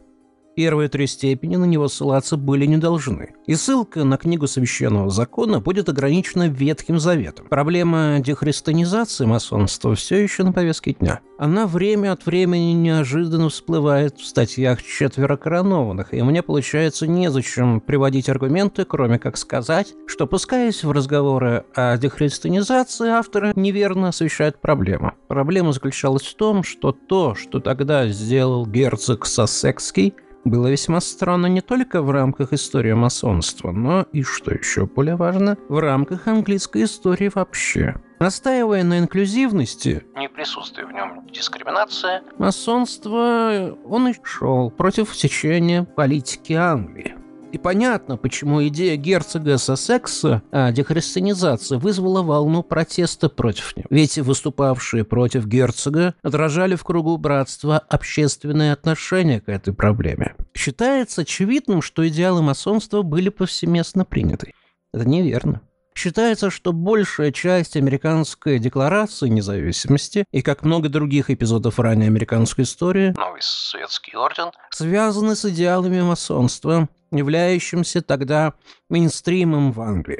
Первые 0.55 0.87
три 0.87 1.07
степени 1.07 1.55
на 1.55 1.65
него 1.65 1.87
ссылаться 1.87 2.37
были 2.37 2.65
не 2.65 2.77
должны. 2.77 3.33
И 3.47 3.55
ссылка 3.55 4.03
на 4.03 4.17
книгу 4.17 4.45
священного 4.45 5.09
закона 5.09 5.59
будет 5.59 5.89
ограничена 5.89 6.47
Ветхим 6.47 6.99
Заветом. 6.99 7.47
Проблема 7.49 8.19
дехристианизации 8.19 9.25
масонства 9.25 9.95
все 9.95 10.21
еще 10.21 10.43
на 10.43 10.53
повестке 10.53 10.93
дня. 10.93 11.21
Она 11.39 11.65
время 11.65 12.11
от 12.11 12.25
времени 12.27 12.73
неожиданно 12.73 13.49
всплывает 13.49 14.19
в 14.19 14.25
статьях 14.25 14.83
четверо 14.83 15.37
коронованных, 15.37 16.13
и 16.13 16.21
мне 16.21 16.43
получается 16.43 17.07
незачем 17.07 17.81
приводить 17.81 18.29
аргументы, 18.29 18.85
кроме 18.85 19.17
как 19.17 19.37
сказать, 19.37 19.93
что 20.05 20.27
пускаясь 20.27 20.83
в 20.83 20.91
разговоры 20.91 21.65
о 21.73 21.97
дехристианизации, 21.97 23.09
авторы 23.09 23.53
неверно 23.55 24.09
освещают 24.09 24.61
проблему. 24.61 25.13
Проблема 25.27 25.73
заключалась 25.73 26.23
в 26.23 26.35
том, 26.35 26.63
что 26.63 26.91
то, 26.91 27.33
что 27.33 27.59
тогда 27.59 28.07
сделал 28.07 28.67
герцог 28.67 29.25
Сассекский, 29.25 30.13
было 30.45 30.67
весьма 30.67 30.99
странно 31.01 31.47
не 31.47 31.61
только 31.61 32.01
в 32.01 32.11
рамках 32.11 32.53
истории 32.53 32.93
масонства, 32.93 33.71
но 33.71 34.03
и, 34.11 34.23
что 34.23 34.53
еще 34.53 34.85
более 34.85 35.15
важно, 35.15 35.57
в 35.69 35.79
рамках 35.79 36.27
английской 36.27 36.83
истории 36.83 37.31
вообще. 37.33 37.95
Настаивая 38.19 38.83
на 38.83 38.99
инклюзивности, 38.99 40.05
не 40.15 40.29
присутствие 40.29 40.87
в 40.87 40.91
нем 40.91 41.27
дискриминация, 41.27 42.23
масонство 42.37 43.77
он 43.85 44.07
и 44.07 44.13
шел 44.23 44.71
против 44.71 45.13
течения 45.13 45.83
политики 45.83 46.53
Англии. 46.53 47.17
И 47.53 47.59
понятно, 47.59 48.17
почему 48.17 48.65
идея 48.67 48.97
герцога 48.97 49.59
Сассекса 49.59 50.41
о 50.49 50.71
дехристианизации 50.71 51.75
вызвала 51.77 52.23
волну 52.23 52.63
протеста 52.63 53.29
против 53.29 53.77
него. 53.77 53.85
Ведь 53.91 54.17
выступавшие 54.17 55.03
против 55.03 55.45
герцога 55.45 56.15
отражали 56.23 56.73
в 56.73 56.83
кругу 56.83 57.15
братства 57.17 57.77
общественное 57.77 58.73
отношение 58.73 59.39
к 59.39 59.49
этой 59.49 59.71
проблеме. 59.71 60.35
Считается 60.55 61.21
очевидным, 61.21 61.83
что 61.83 62.07
идеалы 62.07 62.41
масонства 62.41 63.03
были 63.03 63.29
повсеместно 63.29 64.03
приняты. 64.03 64.51
Это 64.91 65.07
неверно. 65.07 65.61
Считается, 65.95 66.49
что 66.49 66.73
большая 66.73 67.31
часть 67.31 67.75
американской 67.77 68.59
декларации 68.59 69.29
независимости 69.29 70.25
и 70.31 70.41
как 70.41 70.63
много 70.63 70.89
других 70.89 71.29
эпизодов 71.29 71.79
ранней 71.79 72.07
американской 72.07 72.63
истории 72.63 73.13
Новый 73.17 73.41
Светский 73.41 74.15
Орден 74.15 74.51
связаны 74.71 75.35
с 75.35 75.45
идеалами 75.45 76.01
масонства, 76.01 76.89
являющимся 77.11 78.01
тогда 78.01 78.53
мейнстримом 78.89 79.71
в 79.71 79.81
Англии. 79.81 80.19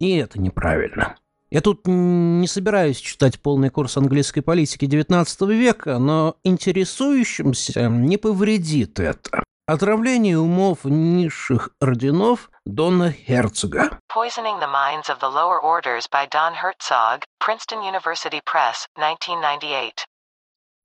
И 0.00 0.16
это 0.16 0.38
неправильно. 0.38 1.16
Я 1.50 1.60
тут 1.60 1.86
не 1.86 2.48
собираюсь 2.48 2.98
читать 2.98 3.40
полный 3.40 3.70
курс 3.70 3.96
английской 3.96 4.40
политики 4.40 4.86
XIX 4.86 5.54
века, 5.54 5.98
но 5.98 6.36
интересующимся 6.42 7.88
не 7.88 8.16
повредит 8.16 8.98
это. 8.98 9.44
Отравление 9.66 10.38
умов 10.38 10.84
низших 10.84 11.70
орденов 11.80 12.50
Дона 12.66 13.10
Херцога. 13.10 13.98
Poisoning 14.14 14.60
the 14.60 14.68
Minds 14.68 15.08
of 15.08 15.20
the 15.20 15.30
Lower 15.32 15.58
Orders 15.62 16.06
by 16.12 16.26
Don 16.30 16.52
Herzog, 16.52 17.24
Princeton 17.40 17.82
University 17.82 18.42
Press, 18.44 18.86
1998. 18.98 20.04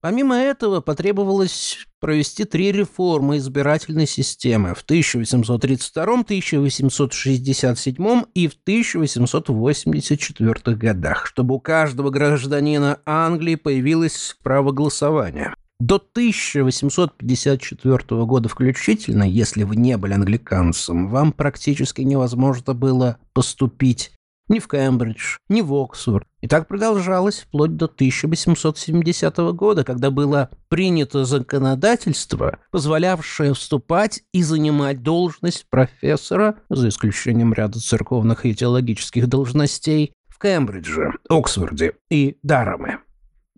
Помимо 0.01 0.38
этого, 0.38 0.79
потребовалось 0.79 1.86
провести 2.00 2.45
три 2.45 2.71
реформы 2.71 3.36
избирательной 3.36 4.07
системы 4.07 4.74
в 4.74 4.83
1832, 4.83 6.03
1867 6.03 8.24
и 8.33 8.48
в 8.48 8.53
1884 8.63 10.77
годах, 10.77 11.25
чтобы 11.25 11.55
у 11.55 11.59
каждого 11.59 12.11
гражданина 12.11 13.01
Англии 13.05 13.55
появилось 13.55 14.37
право 14.42 14.72
голосования. 14.72 15.53
До 15.79 15.96
1854 15.96 18.25
года 18.25 18.50
включительно, 18.50 19.24
если 19.24 19.63
вы 19.63 19.77
не 19.77 19.96
были 19.96 20.13
англиканцем, 20.13 21.07
вам 21.07 21.31
практически 21.31 22.01
невозможно 22.01 22.74
было 22.74 23.18
поступить 23.33 24.11
ни 24.50 24.59
в 24.59 24.68
Кембридж, 24.68 25.37
ни 25.48 25.61
в 25.61 25.74
Оксфорд. 25.74 26.27
И 26.42 26.48
так 26.48 26.68
продолжалось 26.68 27.39
вплоть 27.39 27.77
до 27.77 27.85
1870 27.85 29.37
года, 29.53 29.85
когда 29.85 30.11
было 30.11 30.50
принято 30.68 31.24
законодательство, 31.24 32.59
позволявшее 32.72 33.53
вступать 33.53 34.24
и 34.33 34.44
занимать 34.44 35.01
должность 35.01 35.65
профессора, 35.70 36.57
за 36.70 36.89
исключением 36.89 37.53
ряда 37.53 37.79
церковных 37.79 38.46
и 38.46 38.53
теологических 38.53 39.27
должностей, 39.27 40.11
в 40.27 40.39
Кембридже, 40.39 41.13
Оксфорде 41.29 41.94
и 42.09 42.37
Дараме. 42.44 42.99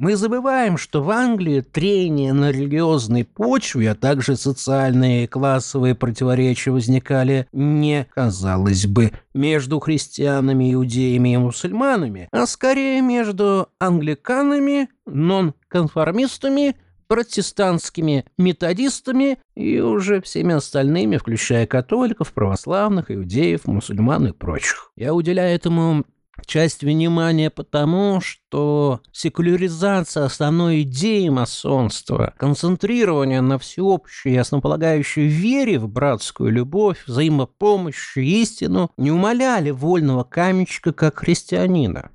Мы 0.01 0.15
забываем, 0.15 0.79
что 0.79 1.03
в 1.03 1.11
Англии 1.11 1.61
трения 1.61 2.33
на 2.33 2.49
религиозной 2.49 3.23
почве, 3.23 3.91
а 3.91 3.93
также 3.93 4.35
социальные 4.35 5.25
и 5.25 5.27
классовые 5.27 5.93
противоречия 5.93 6.71
возникали 6.71 7.45
не, 7.51 8.07
казалось 8.15 8.87
бы, 8.87 9.11
между 9.35 9.79
христианами, 9.79 10.73
иудеями 10.73 11.35
и 11.35 11.37
мусульманами, 11.37 12.29
а 12.31 12.47
скорее 12.47 13.01
между 13.01 13.69
англиканами, 13.77 14.89
нонконформистами, 15.05 16.77
протестантскими 17.05 18.25
методистами 18.39 19.37
и 19.53 19.81
уже 19.81 20.19
всеми 20.21 20.55
остальными, 20.55 21.17
включая 21.17 21.67
католиков, 21.67 22.33
православных, 22.33 23.11
иудеев, 23.11 23.67
мусульман 23.67 24.29
и 24.29 24.31
прочих. 24.31 24.93
Я 24.95 25.13
уделяю 25.13 25.53
этому 25.53 26.05
часть 26.45 26.83
внимания 26.83 27.49
потому, 27.49 28.21
что 28.21 29.01
секуляризация 29.11 30.25
основной 30.25 30.81
идеи 30.81 31.29
масонства, 31.29 32.33
концентрирование 32.37 33.41
на 33.41 33.57
всеобщей 33.57 34.35
основополагающей 34.37 35.27
вере 35.27 35.79
в 35.79 35.87
братскую 35.87 36.51
любовь, 36.51 37.03
взаимопомощь 37.07 38.17
истину 38.17 38.91
не 38.97 39.11
умаляли 39.11 39.71
вольного 39.71 40.23
каменщика 40.23 40.91
как 40.91 41.19
христианина. 41.19 42.11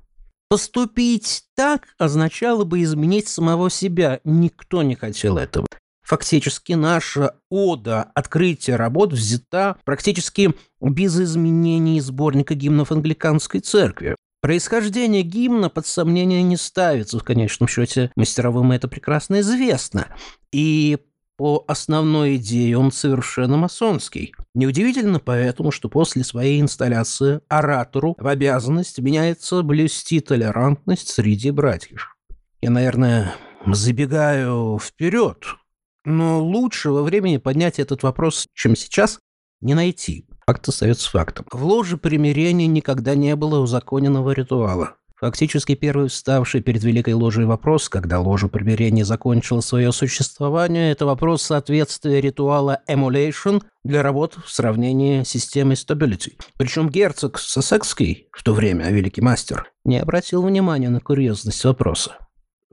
Поступить 0.48 1.44
так 1.56 1.88
означало 1.98 2.64
бы 2.64 2.82
изменить 2.82 3.26
самого 3.26 3.68
себя. 3.68 4.20
Никто 4.22 4.82
не 4.82 4.94
хотел 4.94 5.38
этого. 5.38 5.66
Фактически 6.06 6.74
наша 6.74 7.32
ода 7.50 8.12
открытия 8.14 8.76
работ 8.76 9.12
взята 9.12 9.76
практически 9.84 10.54
без 10.80 11.20
изменений 11.20 12.00
сборника 12.00 12.54
гимнов 12.54 12.92
англиканской 12.92 13.58
церкви. 13.58 14.14
Происхождение 14.40 15.22
гимна 15.22 15.68
под 15.68 15.84
сомнение 15.84 16.44
не 16.44 16.56
ставится, 16.56 17.18
в 17.18 17.24
конечном 17.24 17.66
счете 17.66 18.12
мастеровым 18.14 18.70
это 18.70 18.86
прекрасно 18.86 19.40
известно. 19.40 20.06
И 20.52 20.98
по 21.36 21.64
основной 21.66 22.36
идее 22.36 22.78
он 22.78 22.92
совершенно 22.92 23.56
масонский. 23.56 24.32
Неудивительно 24.54 25.18
поэтому, 25.18 25.72
что 25.72 25.88
после 25.88 26.22
своей 26.22 26.60
инсталляции 26.60 27.40
оратору 27.48 28.14
в 28.16 28.28
обязанность 28.28 29.00
меняется 29.00 29.62
блюсти 29.62 30.20
толерантность 30.20 31.08
среди 31.08 31.50
братьев. 31.50 32.16
Я, 32.62 32.70
наверное, 32.70 33.34
забегаю 33.66 34.78
вперед, 34.78 35.44
но 36.06 36.42
лучшего 36.42 37.02
времени 37.02 37.36
поднять 37.36 37.78
этот 37.78 38.02
вопрос, 38.02 38.46
чем 38.54 38.76
сейчас, 38.76 39.18
не 39.60 39.74
найти. 39.74 40.26
Факт 40.46 40.68
остается 40.68 41.10
фактом. 41.10 41.44
В 41.50 41.64
ложе 41.64 41.98
примирения 41.98 42.68
никогда 42.68 43.14
не 43.14 43.34
было 43.36 43.58
узаконенного 43.58 44.30
ритуала. 44.30 44.94
Фактически 45.18 45.74
первый 45.74 46.08
вставший 46.08 46.60
перед 46.60 46.84
Великой 46.84 47.14
Ложей 47.14 47.46
вопрос, 47.46 47.88
когда 47.88 48.20
ложа 48.20 48.48
примирения 48.48 49.04
закончила 49.04 49.62
свое 49.62 49.90
существование, 49.90 50.92
это 50.92 51.06
вопрос 51.06 51.42
соответствия 51.42 52.20
ритуала 52.20 52.80
Emulation 52.86 53.62
для 53.82 54.02
работ 54.02 54.36
в 54.44 54.52
сравнении 54.52 55.22
с 55.22 55.28
системой 55.28 55.74
Stability. 55.74 56.34
Причем 56.58 56.90
герцог 56.90 57.38
Сассекский, 57.38 58.28
в 58.30 58.42
то 58.42 58.52
время 58.52 58.90
великий 58.90 59.22
мастер, 59.22 59.72
не 59.84 59.98
обратил 59.98 60.42
внимания 60.42 60.90
на 60.90 61.00
курьезность 61.00 61.64
вопроса. 61.64 62.18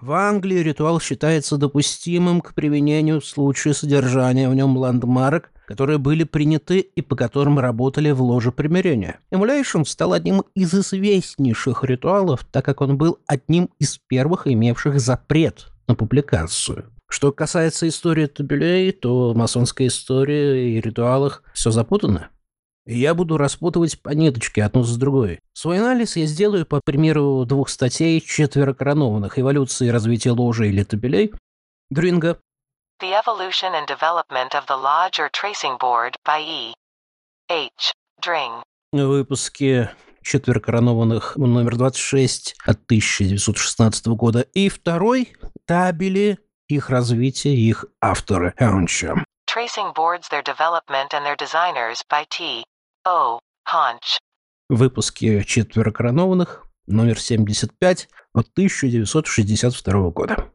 В 0.06 0.12
Англии 0.12 0.58
ритуал 0.58 1.00
считается 1.00 1.56
допустимым 1.56 2.42
к 2.42 2.54
применению 2.54 3.22
в 3.22 3.26
случае 3.26 3.74
содержания 3.74 4.50
в 4.50 4.54
нем 4.54 4.76
ландмарок, 4.76 5.50
которые 5.66 5.98
были 5.98 6.26
приняты 6.26 6.80
и 6.80 7.02
по 7.02 7.16
которым 7.16 7.58
работали 7.58 8.12
в 8.12 8.22
ложе 8.22 8.52
примирения. 8.52 9.22
Emulation 9.32 9.86
стал 9.86 10.12
одним 10.12 10.44
из 10.56 10.74
известнейших 10.74 11.86
ритуалов, 11.86 12.46
так 12.52 12.66
как 12.66 12.82
он 12.82 12.98
был 12.98 13.20
одним 13.28 13.70
из 13.80 13.98
первых 13.98 14.46
имевших 14.46 15.00
запрет 15.00 15.68
на 15.88 15.96
публикацию. 15.96 16.84
Что 17.08 17.32
касается 17.32 17.88
истории 17.88 18.26
табелей, 18.26 18.92
то 18.92 19.34
масонская 19.34 19.88
история 19.88 20.76
и 20.76 20.82
ритуалах 20.82 21.44
все 21.54 21.72
запутано. 21.72 22.28
И 22.86 22.98
я 22.98 23.13
буду 23.13 23.38
распутывать 23.38 24.02
по 24.02 24.10
ниточке 24.10 24.63
одну 24.63 24.84
с 24.84 24.96
другой. 24.98 25.39
Свой 25.54 25.80
анализ 25.80 26.15
я 26.15 26.26
сделаю 26.26 26.65
по 26.65 26.82
примеру 26.84 27.46
двух 27.46 27.69
статей 27.69 28.19
четверо 28.19 28.74
коронованных 28.74 29.39
«Эволюция 29.39 29.88
и 29.88 29.91
развитие 29.91 30.34
ложи 30.34 30.69
или 30.69 30.84
табелей» 30.84 31.34
Дринга 31.89 32.39
The 33.02 33.22
Evolution 33.22 33.74
and 33.74 33.88
Development 33.88 34.52
of 34.54 34.65
the 34.67 34.78
Lodge 34.78 35.19
or 35.19 35.30
Tracing 35.30 35.78
Board 35.80 36.15
by 36.26 36.41
E. 36.41 36.74
H. 37.50 37.93
Dring. 38.24 38.63
в 38.91 39.08
выпуске 39.08 39.91
четверо 40.22 40.60
коронованных 40.60 41.36
номер 41.36 41.76
26 41.76 42.56
от 42.65 42.84
1916 42.86 44.08
года 44.08 44.41
и 44.41 44.69
второй 44.69 45.36
табели 45.65 46.39
их 46.67 46.89
развития 46.89 47.54
их 47.56 47.86
авторы 48.02 48.54
Хаунча. 48.58 49.24
Tracing 49.54 49.93
Boards, 49.93 50.30
Their 50.32 50.43
Development 50.43 51.13
and 51.13 51.26
Their 51.26 51.38
Designers 51.38 52.02
by 52.10 52.26
T. 52.30 52.63
O. 53.06 53.38
Haunch. 53.68 54.18
В 54.70 54.82
номер 56.88 57.20
75 57.20 58.08
от 58.34 58.48
1962 58.58 60.10
года. 60.12 60.54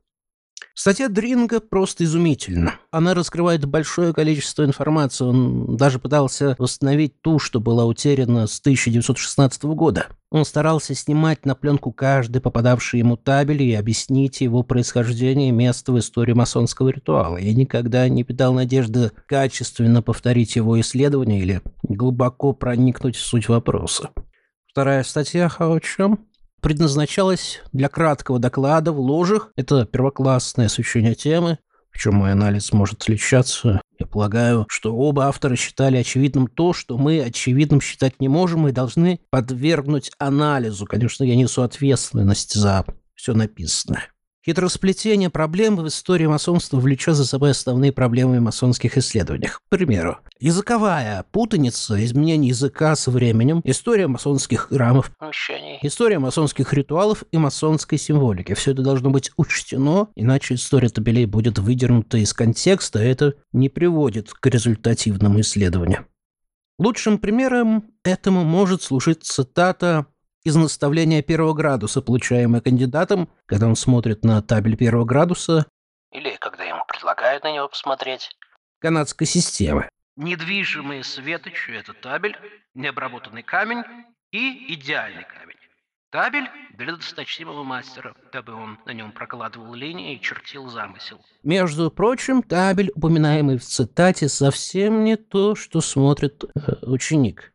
Статья 0.80 1.08
Дринга 1.08 1.58
просто 1.58 2.04
изумительна. 2.04 2.76
Она 2.92 3.12
раскрывает 3.12 3.64
большое 3.64 4.14
количество 4.14 4.64
информации. 4.64 5.24
Он 5.24 5.76
даже 5.76 5.98
пытался 5.98 6.54
восстановить 6.56 7.20
ту, 7.20 7.40
что 7.40 7.58
была 7.58 7.84
утеряна 7.84 8.46
с 8.46 8.60
1916 8.60 9.64
года. 9.64 10.06
Он 10.30 10.44
старался 10.44 10.94
снимать 10.94 11.44
на 11.44 11.56
пленку 11.56 11.90
каждый 11.90 12.40
попадавший 12.40 13.00
ему 13.00 13.16
табель 13.16 13.64
и 13.64 13.74
объяснить 13.74 14.40
его 14.40 14.62
происхождение 14.62 15.48
и 15.48 15.52
место 15.52 15.90
в 15.90 15.98
истории 15.98 16.32
масонского 16.32 16.90
ритуала. 16.90 17.38
Я 17.38 17.54
никогда 17.54 18.08
не 18.08 18.22
питал 18.22 18.54
надежды 18.54 19.10
качественно 19.26 20.00
повторить 20.00 20.54
его 20.54 20.80
исследование 20.80 21.40
или 21.40 21.60
глубоко 21.82 22.52
проникнуть 22.52 23.16
в 23.16 23.26
суть 23.26 23.48
вопроса. 23.48 24.10
Вторая 24.70 25.02
статья 25.02 25.48
Хаочем 25.48 26.27
предназначалась 26.60 27.60
для 27.72 27.88
краткого 27.88 28.38
доклада 28.38 28.92
в 28.92 29.00
ложах. 29.00 29.52
Это 29.56 29.84
первоклассное 29.84 30.66
освещение 30.66 31.14
темы, 31.14 31.58
в 31.90 31.98
чем 31.98 32.16
мой 32.16 32.32
анализ 32.32 32.72
может 32.72 33.02
отличаться. 33.02 33.80
Я 33.98 34.06
полагаю, 34.06 34.66
что 34.68 34.94
оба 34.94 35.26
автора 35.26 35.56
считали 35.56 35.96
очевидным 35.96 36.46
то, 36.46 36.72
что 36.72 36.96
мы 36.96 37.20
очевидным 37.20 37.80
считать 37.80 38.20
не 38.20 38.28
можем 38.28 38.68
и 38.68 38.72
должны 38.72 39.20
подвергнуть 39.30 40.12
анализу. 40.18 40.86
Конечно, 40.86 41.24
я 41.24 41.34
несу 41.34 41.62
ответственность 41.62 42.54
за 42.54 42.84
все 43.14 43.34
написанное. 43.34 44.08
Хитросплетение 44.48 45.28
проблем 45.28 45.76
в 45.76 45.86
истории 45.88 46.24
масонства 46.24 46.78
влечет 46.78 47.16
за 47.16 47.26
собой 47.26 47.50
основные 47.50 47.92
проблемы 47.92 48.38
в 48.38 48.42
масонских 48.42 48.96
исследованиях. 48.96 49.60
К 49.66 49.68
примеру, 49.68 50.20
языковая 50.40 51.22
путаница, 51.32 52.02
изменение 52.02 52.48
языка 52.48 52.96
со 52.96 53.10
временем, 53.10 53.60
история 53.64 54.06
масонских 54.06 54.68
храмов, 54.70 55.12
история 55.82 56.18
масонских 56.18 56.72
ритуалов 56.72 57.24
и 57.30 57.36
масонской 57.36 57.98
символики. 57.98 58.54
Все 58.54 58.70
это 58.70 58.80
должно 58.80 59.10
быть 59.10 59.32
учтено, 59.36 60.08
иначе 60.16 60.54
история 60.54 60.88
табелей 60.88 61.26
будет 61.26 61.58
выдернута 61.58 62.16
из 62.16 62.32
контекста, 62.32 63.04
и 63.04 63.06
это 63.06 63.34
не 63.52 63.68
приводит 63.68 64.32
к 64.32 64.46
результативному 64.46 65.40
исследованию. 65.40 66.06
Лучшим 66.78 67.18
примером 67.18 67.84
этому 68.02 68.44
может 68.44 68.82
служить 68.82 69.24
цитата 69.24 70.06
из 70.44 70.56
наставления 70.56 71.22
первого 71.22 71.52
градуса, 71.54 72.02
получаемое 72.02 72.60
кандидатом, 72.60 73.28
когда 73.46 73.66
он 73.66 73.76
смотрит 73.76 74.24
на 74.24 74.40
табель 74.42 74.76
первого 74.76 75.04
градуса 75.04 75.66
Или 76.12 76.36
когда 76.40 76.64
ему 76.64 76.82
предлагают 76.88 77.44
на 77.44 77.52
него 77.52 77.68
посмотреть. 77.68 78.30
канадской 78.80 79.26
системы. 79.26 79.88
Недвижимые 80.16 81.04
светочи– 81.04 81.70
это 81.78 81.92
табель, 81.92 82.36
необработанный 82.74 83.42
камень 83.42 83.82
и 84.32 84.74
идеальный 84.74 85.24
камень. 85.24 85.54
Табель 86.10 86.48
для 86.78 86.96
досточтимого 86.96 87.64
мастера, 87.64 88.14
дабы 88.32 88.54
он 88.54 88.78
на 88.86 88.92
нем 88.92 89.12
прокладывал 89.12 89.74
линии 89.74 90.14
и 90.14 90.20
чертил 90.20 90.68
замысел. 90.68 91.20
Между 91.42 91.90
прочим, 91.90 92.42
табель, 92.42 92.90
упоминаемый 92.94 93.58
в 93.58 93.62
цитате, 93.64 94.28
совсем 94.30 95.04
не 95.04 95.16
то, 95.16 95.54
что 95.54 95.82
смотрит 95.82 96.44
э, 96.44 96.48
ученик. 96.86 97.52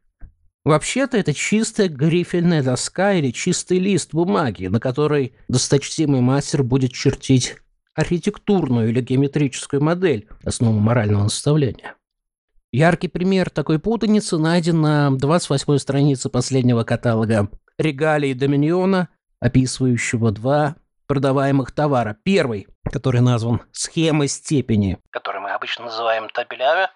Вообще-то 0.66 1.18
это 1.18 1.34
чистая 1.34 1.90
грифельная 1.90 2.64
доска 2.64 3.14
или 3.14 3.32
чистый 3.32 3.80
лист 3.80 4.14
бумаги, 4.14 4.68
на 4.68 4.80
которой 4.80 5.36
досточтимый 5.50 6.22
мастер 6.22 6.64
будет 6.64 6.94
чертить 6.94 7.58
архитектурную 7.96 8.90
или 8.90 9.02
геометрическую 9.02 9.84
модель, 9.84 10.28
основу 10.44 10.80
морального 10.80 11.24
наставления. 11.24 11.96
Яркий 12.72 13.08
пример 13.08 13.50
такой 13.50 13.78
путаницы 13.78 14.38
найден 14.38 14.82
на 14.82 15.10
28-й 15.12 15.80
странице 15.80 16.30
последнего 16.30 16.84
каталога 16.84 17.50
регалий 17.78 18.34
Доминиона, 18.34 19.10
описывающего 19.40 20.32
два 20.32 20.78
продаваемых 21.06 21.72
товара. 21.72 22.18
Первый, 22.24 22.68
который 22.84 23.22
назван 23.22 23.62
«Схема 23.72 24.28
степени», 24.28 24.98
который 25.12 25.42
мы 25.42 25.52
обычно 25.52 25.86
называем 25.86 26.30
табелями. 26.30 26.88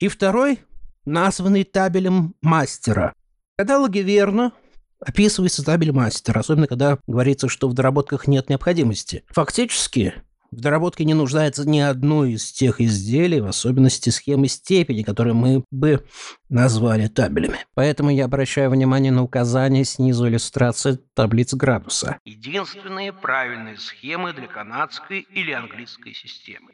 и 0.00 0.08
второй, 0.08 0.60
названный 1.10 1.64
табелем 1.64 2.34
мастера. 2.40 3.12
В 3.56 3.62
каталоге 3.62 4.02
верно 4.02 4.52
описывается 5.00 5.64
табель 5.64 5.92
мастера, 5.92 6.40
особенно 6.40 6.66
когда 6.66 6.98
говорится, 7.06 7.48
что 7.48 7.68
в 7.68 7.74
доработках 7.74 8.26
нет 8.26 8.48
необходимости. 8.48 9.24
Фактически, 9.28 10.14
в 10.50 10.60
доработке 10.60 11.04
не 11.04 11.14
нуждается 11.14 11.68
ни 11.68 11.78
одно 11.78 12.24
из 12.24 12.50
тех 12.52 12.80
изделий, 12.80 13.40
в 13.40 13.46
особенности 13.46 14.10
схемы 14.10 14.48
степени, 14.48 15.02
которые 15.02 15.34
мы 15.34 15.64
бы 15.70 16.04
назвали 16.48 17.06
табелями. 17.06 17.58
Поэтому 17.74 18.10
я 18.10 18.24
обращаю 18.24 18.70
внимание 18.70 19.12
на 19.12 19.22
указание 19.22 19.84
снизу 19.84 20.28
иллюстрации 20.28 20.98
таблиц 21.14 21.54
градуса. 21.54 22.18
Единственные 22.24 23.12
правильные 23.12 23.76
схемы 23.78 24.32
для 24.32 24.48
канадской 24.48 25.20
или 25.20 25.52
английской 25.52 26.14
системы. 26.14 26.72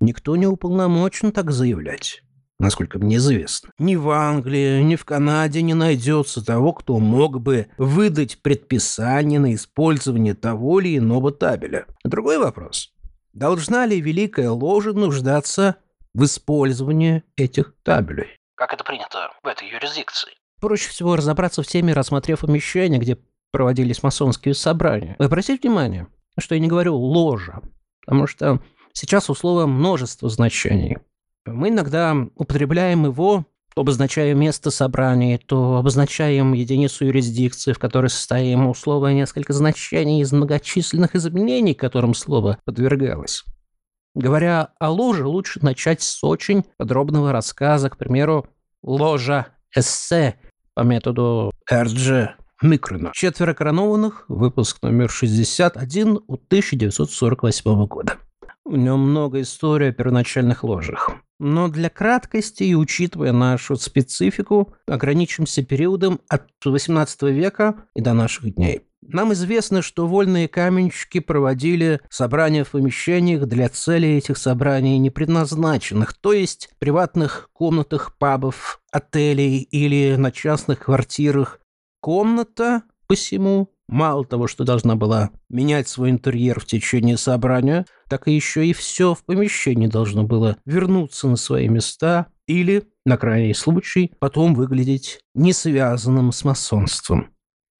Никто 0.00 0.34
не 0.34 0.48
уполномочен 0.48 1.30
так 1.30 1.52
заявлять, 1.52 2.22
насколько 2.62 2.98
мне 2.98 3.16
известно. 3.16 3.70
Ни 3.78 3.96
в 3.96 4.08
Англии, 4.10 4.80
ни 4.82 4.96
в 4.96 5.04
Канаде 5.04 5.62
не 5.62 5.74
найдется 5.74 6.44
того, 6.44 6.72
кто 6.72 6.98
мог 6.98 7.40
бы 7.40 7.66
выдать 7.76 8.38
предписание 8.40 9.40
на 9.40 9.54
использование 9.54 10.34
того 10.34 10.80
или 10.80 10.96
иного 10.98 11.32
табеля. 11.32 11.86
Другой 12.04 12.38
вопрос. 12.38 12.92
Должна 13.32 13.84
ли 13.84 14.00
Великая 14.00 14.50
Ложа 14.50 14.92
нуждаться 14.92 15.76
в 16.14 16.24
использовании 16.24 17.24
этих 17.36 17.74
табелей? 17.82 18.38
Как 18.54 18.72
это 18.72 18.84
принято 18.84 19.32
в 19.42 19.46
этой 19.46 19.68
юрисдикции? 19.68 20.30
Проще 20.60 20.88
всего 20.88 21.16
разобраться 21.16 21.62
в 21.62 21.66
теме, 21.66 21.92
рассмотрев 21.92 22.40
помещение, 22.40 23.00
где 23.00 23.18
проводились 23.50 24.02
масонские 24.02 24.54
собрания. 24.54 25.16
Вы 25.18 25.24
обратите 25.24 25.58
внимание, 25.60 26.06
что 26.38 26.54
я 26.54 26.60
не 26.60 26.68
говорю 26.68 26.94
«ложа», 26.94 27.60
потому 28.04 28.28
что 28.28 28.62
сейчас 28.92 29.28
у 29.30 29.34
слова 29.34 29.66
множество 29.66 30.28
значений. 30.28 30.98
Мы 31.46 31.70
иногда 31.70 32.16
употребляем 32.36 33.04
его, 33.04 33.44
обозначая 33.74 34.34
место 34.34 34.70
собрания, 34.70 35.38
то 35.38 35.76
обозначаем 35.76 36.52
единицу 36.52 37.06
юрисдикции, 37.06 37.72
в 37.72 37.78
которой 37.78 38.10
состоим. 38.10 38.66
У 38.66 38.74
слова 38.74 39.12
несколько 39.12 39.52
значений 39.52 40.22
из 40.22 40.32
многочисленных 40.32 41.16
изменений, 41.16 41.74
которым 41.74 42.14
слово 42.14 42.58
подвергалось. 42.64 43.44
Говоря 44.14 44.68
о 44.78 44.90
ложе, 44.90 45.26
лучше 45.26 45.58
начать 45.62 46.02
с 46.02 46.22
очень 46.22 46.64
подробного 46.76 47.32
рассказа, 47.32 47.88
к 47.88 47.96
примеру, 47.96 48.46
ложа 48.82 49.48
эссе 49.74 50.34
по 50.74 50.82
методу 50.82 51.50
Эрджи 51.68 52.34
Микрона. 52.60 53.10
Четверо 53.14 53.54
коронованных, 53.54 54.26
выпуск 54.28 54.82
номер 54.82 55.10
61 55.10 56.20
от 56.28 56.42
1948 56.46 57.86
года. 57.86 58.18
В 58.64 58.76
нем 58.76 59.00
много 59.00 59.40
историй 59.40 59.88
о 59.88 59.92
первоначальных 59.92 60.62
ложах. 60.62 61.11
Но 61.44 61.66
для 61.66 61.90
краткости 61.90 62.62
и 62.62 62.76
учитывая 62.76 63.32
нашу 63.32 63.74
специфику, 63.74 64.76
ограничимся 64.86 65.64
периодом 65.64 66.20
от 66.28 66.44
18 66.64 67.22
века 67.22 67.84
и 67.96 68.00
до 68.00 68.12
наших 68.12 68.54
дней. 68.54 68.82
Нам 69.00 69.32
известно, 69.32 69.82
что 69.82 70.06
вольные 70.06 70.46
каменщики 70.46 71.18
проводили 71.18 72.00
собрания 72.08 72.62
в 72.62 72.70
помещениях 72.70 73.46
для 73.46 73.68
целей 73.68 74.18
этих 74.18 74.38
собраний 74.38 74.98
не 74.98 75.10
предназначенных, 75.10 76.12
то 76.14 76.32
есть 76.32 76.70
приватных 76.78 77.50
комнатах 77.52 78.16
пабов, 78.18 78.80
отелей 78.92 79.62
или 79.62 80.14
на 80.14 80.30
частных 80.30 80.84
квартирах. 80.84 81.58
Комната 82.00 82.84
посему 83.12 83.68
мало 83.88 84.24
того, 84.24 84.46
что 84.46 84.64
должна 84.64 84.96
была 84.96 85.32
менять 85.50 85.86
свой 85.86 86.08
интерьер 86.08 86.58
в 86.58 86.64
течение 86.64 87.18
собрания, 87.18 87.84
так 88.08 88.26
и 88.26 88.32
еще 88.32 88.66
и 88.66 88.72
все 88.72 89.12
в 89.12 89.22
помещении 89.22 89.86
должно 89.86 90.22
было 90.22 90.56
вернуться 90.64 91.28
на 91.28 91.36
свои 91.36 91.68
места 91.68 92.28
или, 92.46 92.84
на 93.04 93.18
крайний 93.18 93.54
случай, 93.54 94.14
потом 94.18 94.54
выглядеть 94.54 95.20
не 95.34 95.52
связанным 95.52 96.32
с 96.32 96.42
масонством. 96.42 97.28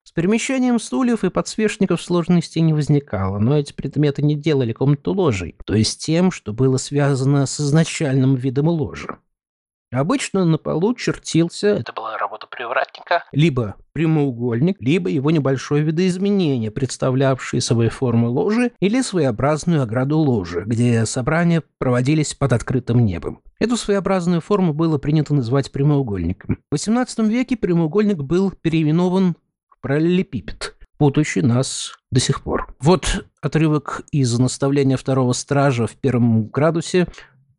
С 0.05 0.13
перемещением 0.13 0.79
стульев 0.79 1.25
и 1.25 1.31
подсвечников 1.31 2.03
сложностей 2.03 2.61
не 2.61 2.75
возникало, 2.75 3.39
но 3.39 3.59
эти 3.59 3.73
предметы 3.73 4.21
не 4.21 4.35
делали 4.35 4.75
комнату 4.75 5.15
ложей, 5.15 5.57
то 5.65 5.75
есть 5.75 6.05
тем, 6.05 6.31
что 6.31 6.53
было 6.53 6.77
связано 6.77 7.47
с 7.47 7.59
изначальным 7.59 8.35
видом 8.35 8.69
ложи. 8.69 9.17
Обычно 9.93 10.47
на 10.47 10.57
полу 10.57 10.95
чертился 10.95 11.69
Это 11.69 11.93
была 11.93 12.17
работа 12.17 12.32
привратника. 12.63 13.25
либо 13.33 13.75
прямоугольник, 13.93 14.77
либо 14.81 15.11
его 15.11 15.31
небольшое 15.31 15.83
видоизменение, 15.83 16.71
представлявшее 16.71 17.61
собой 17.61 17.89
форму 17.89 18.31
ложи 18.31 18.73
или 18.81 19.03
своеобразную 19.03 19.83
ограду 19.83 20.19
ложи, 20.19 20.63
где 20.67 21.05
собрания 21.05 21.63
проводились 21.79 22.35
под 22.35 22.53
открытым 22.53 23.05
небом. 23.05 23.41
Эту 23.59 23.77
своеобразную 23.77 24.41
форму 24.41 24.73
было 24.73 24.99
принято 24.99 25.35
называть 25.35 25.71
прямоугольником. 25.73 26.59
В 26.71 26.75
XVIII 26.75 27.29
веке 27.29 27.57
прямоугольник 27.57 28.19
был 28.19 28.51
переименован 28.51 29.37
в 29.69 29.81
параллелепипед, 29.81 30.75
путающий 30.97 31.43
нас 31.43 31.93
до 32.11 32.21
сих 32.21 32.43
пор. 32.43 32.75
Вот 32.81 33.27
отрывок 33.41 34.03
из 34.13 34.39
наставления 34.39 34.97
второго 34.97 35.33
стража 35.33 35.87
в 35.87 35.93
первом 35.93 36.47
градусе, 36.47 37.09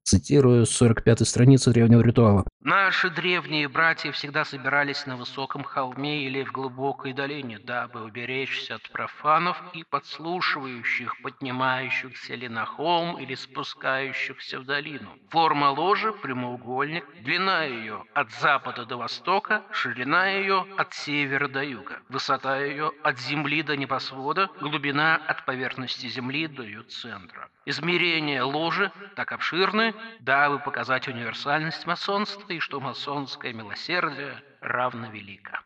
цитирую 0.04 0.66
с 0.66 0.82
45-й 0.82 1.26
страницы 1.26 1.72
древнего 1.72 2.02
ритуала. 2.02 2.46
Наши 2.62 3.10
древние 3.10 3.68
братья 3.68 4.12
всегда 4.12 4.46
собирались 4.46 5.06
на 5.06 5.18
высоком 5.18 5.64
холме 5.64 6.26
или 6.26 6.44
в 6.44 6.52
глубокой 6.52 7.14
долине, 7.14 7.60
дабы 7.60 8.04
уберечься 8.04 8.76
от 8.76 8.90
профанов 8.90 9.62
и 9.74 9.84
подслушивающих, 9.84 11.22
поднимающихся 11.22 12.36
ли 12.36 12.48
на 12.48 12.66
холм 12.66 13.18
или 13.18 13.36
спускающихся 13.36 14.60
в 14.60 14.66
долину. 14.66 15.10
Форма 15.30 15.72
ложи– 15.72 16.14
прямоугольник, 16.22 17.06
длина 17.22 17.64
ее 17.64 18.04
от 18.14 18.32
запада 18.32 18.86
до 18.86 18.98
востока, 18.98 19.64
ширина 19.72 20.28
ее 20.28 20.66
от 20.78 20.94
севера 20.94 21.48
до 21.48 21.64
юга, 21.64 22.00
высота 22.10 22.62
ее 22.62 22.92
от 23.04 23.20
земли 23.20 23.62
до 23.64 23.76
небосвода, 23.76 24.50
глубина 24.62 25.16
от 25.16 25.46
поверхности 25.46 26.08
земли 26.08 26.48
до 26.48 26.64
ее 26.64 26.84
центра. 26.84 27.50
Измерения 27.66 28.44
ложи 28.44 28.92
так 29.16 29.32
обширны, 29.32 29.93
дабы 30.20 30.60
показать 30.60 31.08
универсальность 31.08 31.86
масонства 31.86 32.52
и 32.52 32.60
что 32.60 32.80
масонское 32.80 33.54
милосердие 33.54 34.42
равно 34.62 35.10
велико. 35.12 35.60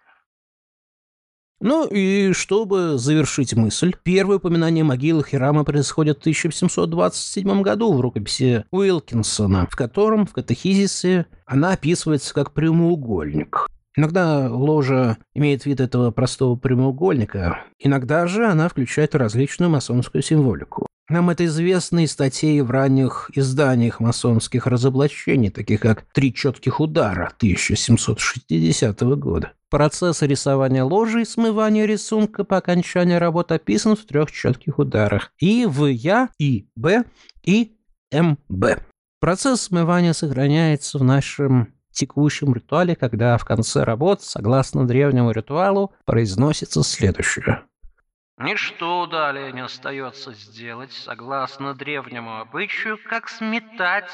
Ну 1.59 1.87
и 1.87 2.33
чтобы 2.33 2.99
завершить 2.99 3.55
мысль, 3.55 3.95
первое 4.03 4.37
упоминание 4.37 4.83
могилы 4.83 5.23
Хирама 5.23 5.63
происходит 5.63 6.17
в 6.17 6.21
1727 6.21 7.61
году 7.63 7.93
в 7.93 7.99
рукописи 7.99 8.65
Уилкинсона, 8.69 9.65
в 9.65 9.75
котором 9.75 10.27
в 10.27 10.33
катехизисе 10.33 11.25
она 11.47 11.71
описывается 11.71 12.33
как 12.35 12.53
прямоугольник. 12.53 13.67
Иногда 13.95 14.47
ложа 14.51 15.17
имеет 15.33 15.65
вид 15.65 15.79
этого 15.79 16.11
простого 16.11 16.55
прямоугольника, 16.55 17.63
иногда 17.79 18.27
же 18.27 18.45
она 18.45 18.69
включает 18.69 19.15
различную 19.15 19.71
масонскую 19.71 20.21
символику. 20.21 20.87
Нам 21.09 21.29
это 21.29 21.45
известно 21.45 22.03
из 22.03 22.11
статей 22.11 22.59
в 22.59 22.69
ранних 22.69 23.31
изданиях 23.33 24.01
масонских 24.01 24.67
разоблачений, 24.67 25.49
таких 25.49 25.79
как 25.79 26.01
«Три 26.11 26.33
четких 26.33 26.81
удара» 26.81 27.31
1760 27.37 29.01
года. 29.17 29.53
Процесс 29.69 30.21
рисования 30.21 30.83
ложи 30.83 31.21
и 31.21 31.25
смывания 31.25 31.85
рисунка 31.85 32.43
по 32.43 32.57
окончании 32.57 33.15
работы 33.15 33.55
описан 33.55 33.95
в 33.95 34.05
трех 34.05 34.31
четких 34.31 34.79
ударах 34.79 35.31
И, 35.39 35.65
В, 35.65 35.85
Я, 35.85 36.29
И, 36.39 36.67
Б 36.75 37.05
и 37.43 37.77
МБ. 38.11 38.81
Процесс 39.21 39.61
смывания 39.61 40.11
сохраняется 40.11 40.99
в 40.99 41.03
нашем 41.03 41.73
текущем 41.91 42.53
ритуале, 42.53 42.95
когда 42.95 43.37
в 43.37 43.45
конце 43.45 43.83
работ, 43.83 44.21
согласно 44.21 44.85
древнему 44.85 45.31
ритуалу, 45.31 45.93
произносится 46.05 46.83
следующее. 46.83 47.63
Ничто 48.38 49.08
далее 49.08 49.52
не 49.52 49.62
остается 49.62 50.32
сделать, 50.34 50.91
согласно 50.91 51.73
древнему 51.73 52.39
обычаю, 52.39 53.00
как 53.10 53.30
сметать, 53.30 54.12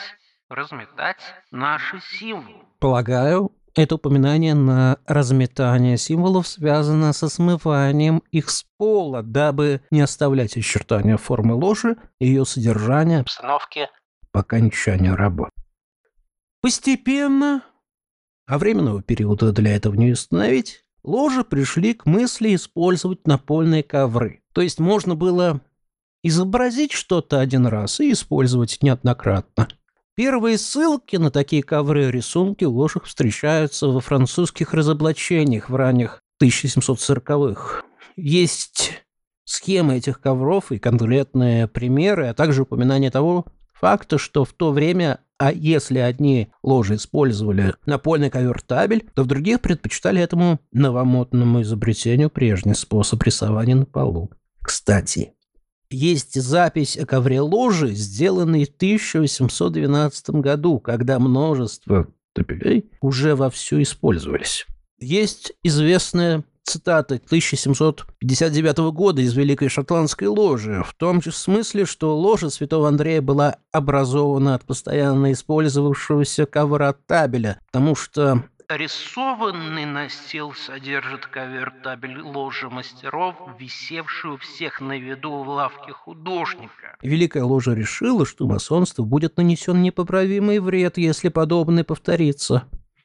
разметать 0.50 1.22
наши 1.52 2.00
символы. 2.00 2.64
Полагаю, 2.80 3.52
это 3.76 3.96
упоминание 3.96 4.54
на 4.54 4.98
разметание 5.08 5.98
символов 5.98 6.48
связано 6.48 7.12
со 7.12 7.28
смыванием 7.28 8.24
их 8.32 8.50
с 8.50 8.64
пола, 8.78 9.24
дабы 9.24 9.82
не 9.92 10.00
оставлять 10.00 10.56
очертания 10.56 11.18
формы 11.18 11.56
ложи 11.56 11.98
и 12.20 12.28
ее 12.28 12.46
содержания 12.46 13.22
Обстановки. 13.22 13.90
по 14.32 14.40
окончанию 14.40 15.18
работ. 15.18 15.50
Постепенно, 16.62 17.62
а 18.46 18.58
временного 18.58 19.02
периода 19.02 19.52
для 19.52 19.76
этого 19.76 19.96
не 19.96 20.12
установить, 20.12 20.83
ложи 21.04 21.44
пришли 21.44 21.94
к 21.94 22.06
мысли 22.06 22.56
использовать 22.56 23.28
напольные 23.28 23.84
ковры. 23.84 24.42
То 24.54 24.62
есть 24.62 24.80
можно 24.80 25.16
было 25.16 25.62
изобразить 26.24 26.94
что-то 26.94 27.39
один 27.39 27.68
раз 27.68 28.00
и 28.00 28.12
использовать 28.12 28.80
неоднократно. 28.82 29.68
Первые 30.16 30.58
ссылки 30.58 31.16
на 31.16 31.32
такие 31.32 31.63
ковры 31.63 32.08
и 32.08 32.12
рисунки 32.12 32.66
в 32.66 32.76
ложах 32.76 33.06
встречаются 33.06 33.88
во 33.88 34.00
французских 34.00 34.74
разоблачениях 34.74 35.70
в 35.70 35.76
ранних 35.76 36.22
1740-х. 36.42 37.84
Есть 38.16 39.04
схемы 39.44 39.96
этих 39.96 40.22
ковров 40.22 40.72
и 40.72 40.78
конкретные 40.78 41.68
примеры, 41.68 42.28
а 42.28 42.34
также 42.36 42.62
упоминание 42.62 43.10
того 43.10 43.46
факта, 43.74 44.20
что 44.20 44.46
в 44.46 44.54
то 44.54 44.72
время, 44.72 45.20
а 45.43 45.51
если 45.51 45.99
одни 45.99 46.47
ложи 46.63 46.95
использовали 46.95 47.73
напольный 47.86 48.29
ковер-табель, 48.29 49.10
то 49.13 49.23
в 49.23 49.27
других 49.27 49.60
предпочитали 49.60 50.21
этому 50.21 50.62
новомодному 50.71 51.63
изобретению 51.63 52.29
прежний 52.29 52.75
способ 52.75 53.21
рисования 53.23 53.75
на 53.75 53.86
полу. 53.86 54.32
Кстати, 54.62 55.34
есть 55.89 56.41
запись 56.41 56.97
о 56.97 57.06
ковре 57.06 57.41
ложи, 57.41 57.93
сделанной 57.93 58.63
в 58.63 58.69
1812 58.69 60.29
году, 60.29 60.79
когда 60.79 61.19
множество 61.19 62.08
табелей 62.32 62.89
уже 63.01 63.36
вовсю 63.36 63.82
использовались. 63.82 64.65
Есть 64.97 65.51
известная 65.62 66.45
цитата 66.63 67.15
1759 67.15 68.78
года 68.91 69.21
из 69.21 69.34
Великой 69.36 69.69
Шотландской 69.69 70.28
ложи, 70.28 70.84
в 70.84 70.93
том 70.93 71.21
же 71.21 71.32
смысле, 71.32 71.86
что 71.86 72.17
ложа 72.17 72.49
святого 72.49 72.88
Андрея 72.88 73.21
была 73.21 73.58
образована 73.71 74.56
от 74.56 74.65
постоянно 74.65 75.32
использовавшегося 75.32 76.45
ковра 76.45 76.93
табеля, 76.93 77.60
потому 77.67 77.95
что 77.95 78.43
Рисованный 78.69 79.86
настил 79.86 80.54
содержит 80.54 81.28
ковер-табель 81.28 82.21
ложи 82.21 82.69
мастеров, 82.69 83.36
висевшую 83.60 84.38
всех 84.38 84.80
на 84.82 84.97
виду 84.97 85.43
в 85.43 85.49
лавке 85.49 85.91
художника. 85.91 86.95
Великая 87.02 87.43
ложа 87.43 87.73
решила, 87.73 88.26
что 88.26 88.47
масонству 88.47 89.06
будет 89.06 89.38
нанесен 89.38 89.82
непоправимый 89.82 90.60
вред, 90.60 90.97
если 90.97 91.30
подобное 91.30 91.84
повторится. 91.84 92.63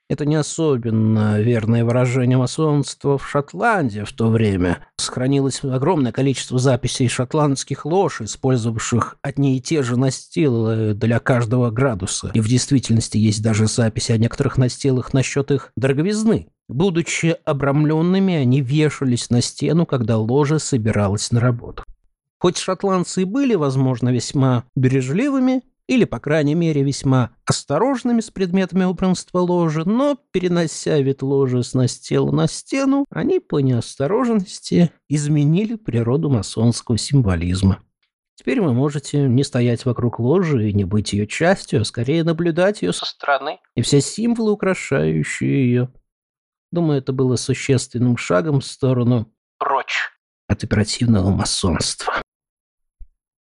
Это 0.08 0.24
не 0.24 0.36
особенно 0.36 1.38
верное 1.38 1.84
выражение 1.84 2.38
масонства 2.38 3.18
в 3.18 3.28
Шотландии 3.28 4.04
в 4.04 4.12
то 4.14 4.30
время. 4.30 4.86
Сохранилось 4.96 5.62
огромное 5.62 6.12
количество 6.12 6.58
записей 6.58 7.08
шотландских 7.08 7.84
лож, 7.84 8.22
использовавших 8.22 9.16
одни 9.20 9.58
и 9.58 9.60
те 9.60 9.82
же 9.82 9.98
настилы 9.98 10.94
для 10.94 11.18
каждого 11.18 11.70
градуса. 11.70 12.30
И 12.32 12.40
в 12.40 12.48
действительности 12.48 13.18
есть 13.18 13.42
даже 13.42 13.66
записи 13.66 14.12
о 14.12 14.16
некоторых 14.16 14.56
настилах 14.56 15.12
насчет 15.12 15.50
их 15.50 15.72
дороговизны. 15.76 16.48
Будучи 16.68 17.36
обрамленными, 17.44 18.34
они 18.34 18.62
вешались 18.62 19.28
на 19.28 19.42
стену, 19.42 19.84
когда 19.84 20.16
ложа 20.16 20.58
собиралась 20.58 21.30
на 21.32 21.40
работу. 21.40 21.84
Хоть 22.38 22.56
шотландцы 22.56 23.22
и 23.22 23.24
были, 23.24 23.56
возможно, 23.56 24.08
весьма 24.08 24.64
бережливыми, 24.74 25.64
или, 25.88 26.04
по 26.04 26.20
крайней 26.20 26.54
мере, 26.54 26.82
весьма 26.82 27.30
осторожными 27.44 28.20
с 28.20 28.30
предметами 28.30 28.84
убранства 28.84 29.38
ложи, 29.38 29.84
но, 29.84 30.16
перенося 30.30 30.98
вид 30.98 31.22
ложи 31.22 31.62
с 31.64 31.74
настила 31.74 32.30
на 32.30 32.46
стену, 32.46 33.06
они 33.10 33.40
по 33.40 33.58
неосторожности 33.58 34.92
изменили 35.08 35.74
природу 35.74 36.30
масонского 36.30 36.98
символизма. 36.98 37.82
Теперь 38.36 38.60
вы 38.60 38.72
можете 38.72 39.22
не 39.22 39.42
стоять 39.42 39.84
вокруг 39.84 40.20
ложи 40.20 40.70
и 40.70 40.72
не 40.72 40.84
быть 40.84 41.12
ее 41.12 41.26
частью, 41.26 41.80
а 41.80 41.84
скорее 41.84 42.22
наблюдать 42.22 42.82
ее 42.82 42.92
Со 42.92 43.04
стороны. 43.04 43.58
и 43.74 43.82
все 43.82 44.00
символы, 44.00 44.52
украшающие 44.52 45.66
ее. 45.66 45.92
Думаю, 46.70 46.98
это 46.98 47.12
было 47.12 47.36
существенным 47.36 48.16
шагом 48.16 48.60
в 48.60 48.64
сторону 48.64 49.32
Прочь. 49.58 50.10
от 50.46 50.62
оперативного 50.62 51.30
масонства. 51.30 52.22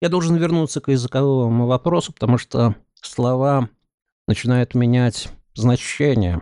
Я 0.02 0.10
должен 0.10 0.36
вернуться 0.36 0.82
к 0.82 0.90
языковому 0.90 1.68
вопросу, 1.68 2.14
потому 2.14 2.38
что 2.38 2.76
слова 3.02 3.70
начинают 4.28 4.76
менять 4.76 5.30
значение. 5.54 6.42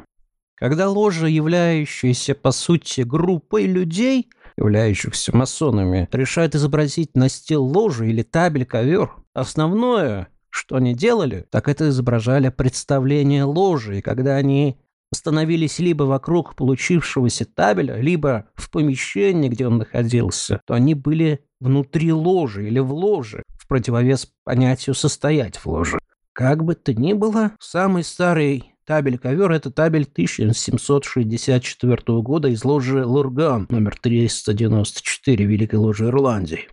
Когда 0.55 0.89
ложа, 0.89 1.27
являющаяся 1.27 2.35
по 2.35 2.51
сути 2.51 3.01
группой 3.01 3.65
людей, 3.65 4.29
являющихся 4.57 5.35
масонами, 5.35 6.07
решает 6.11 6.55
изобразить 6.55 7.15
настил 7.15 7.63
ложи 7.63 8.09
или 8.09 8.23
табель-ковер, 8.23 9.11
основное, 9.33 10.29
что 10.49 10.75
они 10.77 10.93
делали, 10.93 11.45
так 11.49 11.67
это 11.67 11.89
изображали 11.89 12.49
представление 12.49 13.43
ложи, 13.43 13.99
и 13.99 14.01
когда 14.01 14.35
они 14.35 14.79
становились 15.13 15.79
либо 15.79 16.03
вокруг 16.03 16.55
получившегося 16.55 17.45
табеля, 17.45 17.99
либо 17.99 18.47
в 18.55 18.69
помещении, 18.71 19.49
где 19.49 19.67
он 19.67 19.77
находился, 19.77 20.61
то 20.65 20.73
они 20.73 20.95
были 20.95 21.45
внутри 21.63 22.11
ложи 22.11 22.67
или 22.67 22.79
в 22.79 22.93
ложе, 22.93 23.43
в 23.57 23.67
противовес 23.67 24.27
понятию 24.43 24.93
«состоять 24.93 25.57
в 25.57 25.65
ложе». 25.65 25.97
Как 26.33 26.63
бы 26.63 26.75
то 26.75 26.93
ни 26.93 27.13
было, 27.13 27.53
самый 27.59 28.03
старый 28.03 28.73
Табель-ковер– 28.85 29.51
это 29.53 29.71
табель 29.71 30.03
1764 30.03 32.21
года 32.21 32.49
из 32.49 32.65
ложи 32.65 33.05
Лурган, 33.05 33.65
номер 33.69 33.97
394 33.97 35.45
Великой 35.45 35.75
ложи 35.75 36.07
Ирландии. 36.07 36.67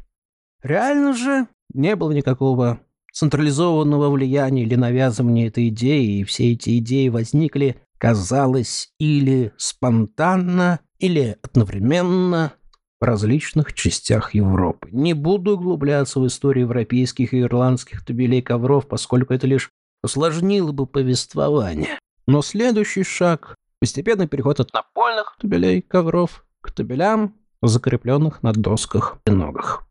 Реально 0.62 1.14
же 1.14 1.46
не 1.72 1.94
было 1.94 2.10
никакого 2.10 2.80
централизованного 3.12 4.10
влияния 4.10 4.64
или 4.64 4.74
навязывания 4.74 5.46
этой 5.46 5.68
идеи, 5.68 6.18
и 6.18 6.24
все 6.24 6.50
эти 6.52 6.78
идеи 6.78 7.06
возникли, 7.08 7.80
казалось, 7.96 8.92
или 8.98 9.52
спонтанно, 9.56 10.80
или 10.98 11.36
одновременно 11.42 12.54
в 13.00 13.04
различных 13.04 13.72
частях 13.72 14.34
Европы. 14.34 14.88
Не 14.92 15.14
буду 15.14 15.54
углубляться 15.54 16.20
в 16.20 16.26
историю 16.26 16.66
европейских 16.66 17.32
и 17.32 17.40
ирландских 17.40 18.04
табелей 18.04 18.42
ковров, 18.42 18.86
поскольку 18.86 19.32
это 19.32 19.46
лишь 19.46 19.70
усложнило 20.02 20.72
бы 20.72 20.86
повествование. 20.86 21.98
Но 22.26 22.42
следующий 22.42 23.02
шаг– 23.02 23.54
постепенный 23.80 24.28
переход 24.28 24.60
от 24.60 24.72
напольных 24.72 25.36
табелей 25.40 25.80
ковров 25.80 26.44
к 26.60 26.72
табелям, 26.72 27.34
закрепленных 27.62 28.42
на 28.42 28.52
досках 28.52 29.18
и 29.26 29.30
ногах. 29.30 29.86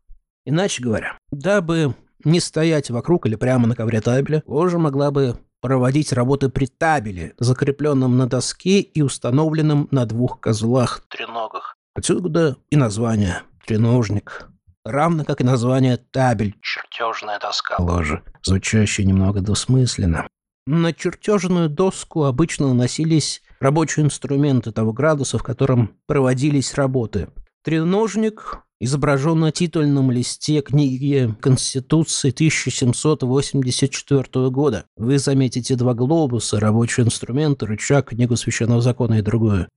Иначе 0.46 0.82
говоря, 0.82 1.18
дабы 1.30 1.94
не 2.24 2.40
стоять 2.40 2.90
вокруг 2.90 3.26
или 3.26 3.34
прямо 3.34 3.66
на 3.66 3.74
ковре 3.74 4.00
табеля, 4.00 4.42
ложа 4.46 4.78
могла 4.78 5.10
бы 5.10 5.36
проводить 5.60 6.12
работы 6.12 6.48
при 6.48 6.66
табеле, 6.66 7.34
закрепленном 7.38 8.16
на 8.16 8.26
доске 8.26 8.80
и 8.80 9.02
установленном 9.02 9.88
на 9.90 10.06
двух 10.06 10.40
козлах 10.40 11.02
треногах. 11.08 11.69
Отсюда 11.94 12.56
и 12.70 12.76
название 12.76 13.42
«треножник», 13.66 14.48
равно 14.84 15.24
как 15.24 15.40
и 15.40 15.44
название 15.44 15.96
«табель» 15.96 16.54
Чертежная 16.62 17.40
доска. 17.40 17.76
ложи, 17.78 18.22
звучащее 18.42 19.06
немного 19.06 19.40
двусмысленно. 19.40 20.28
На 20.66 20.92
чертежную 20.92 21.68
доску 21.68 22.24
обычно 22.24 22.68
наносились 22.68 23.42
рабочие 23.58 24.06
инструменты 24.06 24.70
того 24.70 24.92
градуса, 24.92 25.38
в 25.38 25.42
котором 25.42 25.96
проводились 26.06 26.74
работы. 26.74 27.28
Треножник 27.64 28.60
изображен 28.78 29.40
на 29.40 29.50
титульном 29.52 30.12
листе 30.12 30.62
книги 30.62 31.34
Конституции 31.40 32.30
1784 32.30 34.50
года. 34.50 34.84
Вы 34.96 35.18
заметите 35.18 35.76
два 35.76 35.94
глобуса, 35.94 36.60
рабочий 36.60 37.02
инструмент, 37.02 37.62
рычаг, 37.62 38.10
книгу 38.10 38.36
священного 38.36 38.80
закона 38.80 39.18
и 39.18 39.22
другое. 39.22 39.68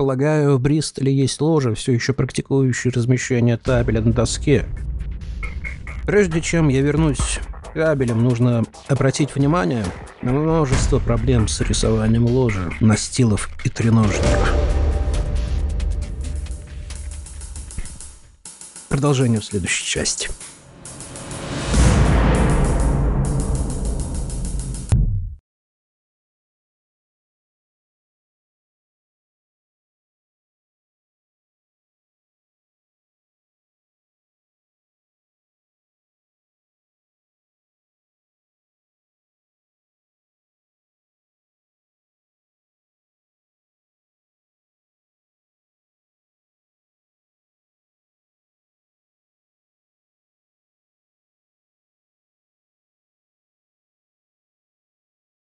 Полагаю, 0.00 0.56
в 0.56 0.60
Бристоле 0.62 1.14
есть 1.14 1.42
ложа, 1.42 1.74
все 1.74 1.92
еще 1.92 2.14
практикующая 2.14 2.90
размещение 2.90 3.58
табеля 3.58 4.00
на 4.00 4.14
доске. 4.14 4.64
Прежде 6.06 6.40
чем 6.40 6.68
я 6.68 6.80
вернусь 6.80 7.38
к 7.50 7.74
кабелям, 7.74 8.24
нужно 8.24 8.64
обратить 8.88 9.34
внимание 9.34 9.84
на 10.22 10.32
множество 10.32 11.00
проблем 11.00 11.48
с 11.48 11.60
рисованием 11.60 12.24
ложи, 12.24 12.72
настилов 12.80 13.50
и 13.62 13.68
треножников. 13.68 14.54
Продолжение 18.88 19.40
в 19.40 19.44
следующей 19.44 19.84
части. 19.84 20.30